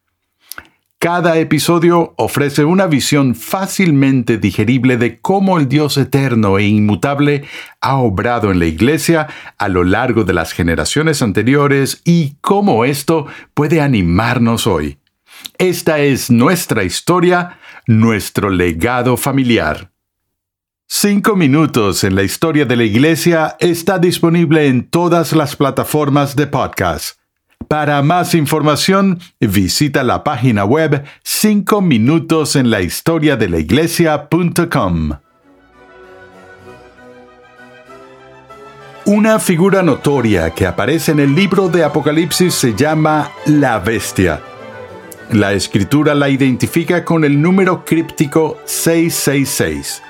Cada 1.05 1.37
episodio 1.37 2.15
ofrece 2.17 2.65
una 2.65 2.87
visión 2.87 3.35
fácilmente 3.35 4.39
digerible 4.39 4.97
de 4.97 5.21
cómo 5.21 5.59
el 5.59 5.69
Dios 5.69 5.99
eterno 5.99 6.59
e 6.59 6.65
inmutable 6.65 7.45
ha 7.83 7.97
obrado 7.97 8.51
en 8.51 8.59
la 8.59 8.65
Iglesia 8.65 9.27
a 9.59 9.69
lo 9.69 9.85
largo 9.85 10.25
de 10.25 10.33
las 10.33 10.53
generaciones 10.53 11.21
anteriores 11.21 12.01
y 12.07 12.37
cómo 12.41 12.87
esto 12.87 13.27
puede 13.53 13.83
animarnos 13.83 14.67
hoy. 14.67 14.97
Esta 15.59 15.99
es 15.99 16.31
nuestra 16.31 16.85
historia, 16.85 17.59
nuestro 17.87 18.49
legado 18.49 19.19
familiar. 19.19 19.93
Cinco 20.87 21.37
minutos 21.37 22.03
en 22.05 22.15
la 22.15 22.23
historia 22.23 22.65
de 22.65 22.77
la 22.77 22.85
Iglesia 22.85 23.57
está 23.61 23.99
disponible 23.99 24.69
en 24.69 24.89
todas 24.89 25.35
las 25.35 25.55
plataformas 25.55 26.35
de 26.35 26.47
podcast. 26.47 27.19
Para 27.69 28.03
más 28.03 28.35
información, 28.35 29.21
visita 29.41 30.03
la 30.03 30.25
página 30.25 30.65
web 30.65 31.05
5 31.23 31.81
minutos 31.81 32.57
en 32.57 32.71
la 32.71 32.81
historia 32.81 33.37
de 33.37 33.49
la 33.49 33.59
iglesia.com. 33.59 35.13
Una 39.07 39.39
figura 39.39 39.83
notoria 39.83 40.51
que 40.51 40.67
aparece 40.67 41.13
en 41.13 41.21
el 41.21 41.35
libro 41.35 41.69
de 41.69 41.85
Apocalipsis 41.85 42.55
se 42.55 42.75
llama 42.75 43.31
la 43.47 43.79
bestia. 43.79 44.41
La 45.31 45.53
escritura 45.53 46.15
la 46.15 46.29
identifica 46.29 47.05
con 47.05 47.25
el 47.25 47.41
número 47.41 47.85
críptico 47.85 48.59
666. 48.65 50.03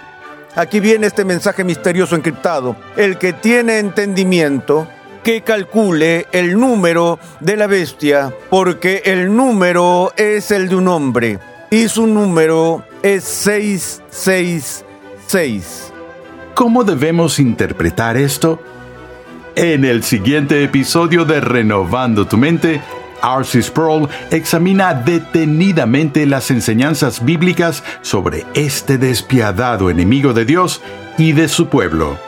Aquí 0.56 0.78
viene 0.78 1.08
este 1.08 1.24
mensaje 1.24 1.64
misterioso 1.64 2.14
encriptado. 2.14 2.76
El 2.96 3.18
que 3.18 3.32
tiene 3.32 3.78
entendimiento, 3.78 4.86
que 5.24 5.40
calcule 5.40 6.26
el 6.32 6.60
número 6.60 7.18
de 7.40 7.56
la 7.56 7.66
bestia, 7.66 8.30
porque 8.50 9.00
el 9.06 9.34
número 9.34 10.12
es 10.16 10.50
el 10.50 10.68
de 10.68 10.76
un 10.76 10.86
hombre 10.86 11.38
y 11.70 11.88
su 11.88 12.06
número 12.06 12.84
es 13.02 13.24
666. 13.24 15.94
¿Cómo 16.54 16.84
debemos 16.84 17.38
interpretar 17.40 18.18
esto? 18.18 18.62
En 19.56 19.86
el 19.86 20.04
siguiente 20.04 20.62
episodio 20.62 21.24
de 21.24 21.40
Renovando 21.40 22.26
tu 22.26 22.36
mente, 22.36 22.82
R.C. 23.22 23.62
Sproul 23.62 24.10
examina 24.30 24.92
detenidamente 24.92 26.26
las 26.26 26.50
enseñanzas 26.50 27.24
bíblicas 27.24 27.82
sobre 28.02 28.44
este 28.52 28.98
despiadado 28.98 29.88
enemigo 29.88 30.34
de 30.34 30.44
Dios 30.44 30.82
y 31.16 31.32
de 31.32 31.48
su 31.48 31.68
pueblo. 31.68 32.18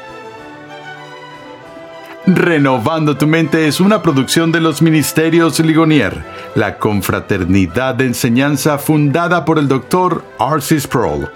Renovando 2.26 3.16
tu 3.16 3.28
mente 3.28 3.68
es 3.68 3.78
una 3.78 4.02
producción 4.02 4.50
de 4.50 4.60
los 4.60 4.82
Ministerios 4.82 5.60
Ligonier, 5.60 6.24
la 6.56 6.76
confraternidad 6.76 7.94
de 7.94 8.06
enseñanza 8.06 8.78
fundada 8.78 9.44
por 9.44 9.60
el 9.60 9.68
Dr. 9.68 10.24
R.C. 10.40 10.80
Sproul. 10.80 11.28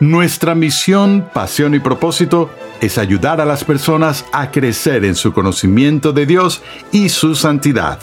Nuestra 0.00 0.54
misión, 0.54 1.28
pasión 1.34 1.74
y 1.74 1.78
propósito 1.78 2.48
es 2.80 2.96
ayudar 2.96 3.42
a 3.42 3.44
las 3.44 3.64
personas 3.64 4.24
a 4.32 4.50
crecer 4.50 5.04
en 5.04 5.14
su 5.14 5.34
conocimiento 5.34 6.14
de 6.14 6.24
Dios 6.24 6.62
y 6.90 7.10
su 7.10 7.34
santidad. 7.34 7.98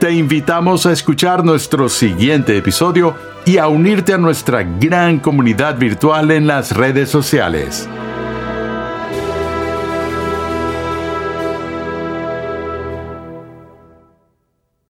Te 0.00 0.10
invitamos 0.10 0.84
a 0.84 0.90
escuchar 0.90 1.44
nuestro 1.44 1.88
siguiente 1.88 2.56
episodio 2.56 3.14
y 3.44 3.58
a 3.58 3.68
unirte 3.68 4.14
a 4.14 4.18
nuestra 4.18 4.64
gran 4.64 5.20
comunidad 5.20 5.78
virtual 5.78 6.32
en 6.32 6.48
las 6.48 6.72
redes 6.72 7.08
sociales. 7.08 7.88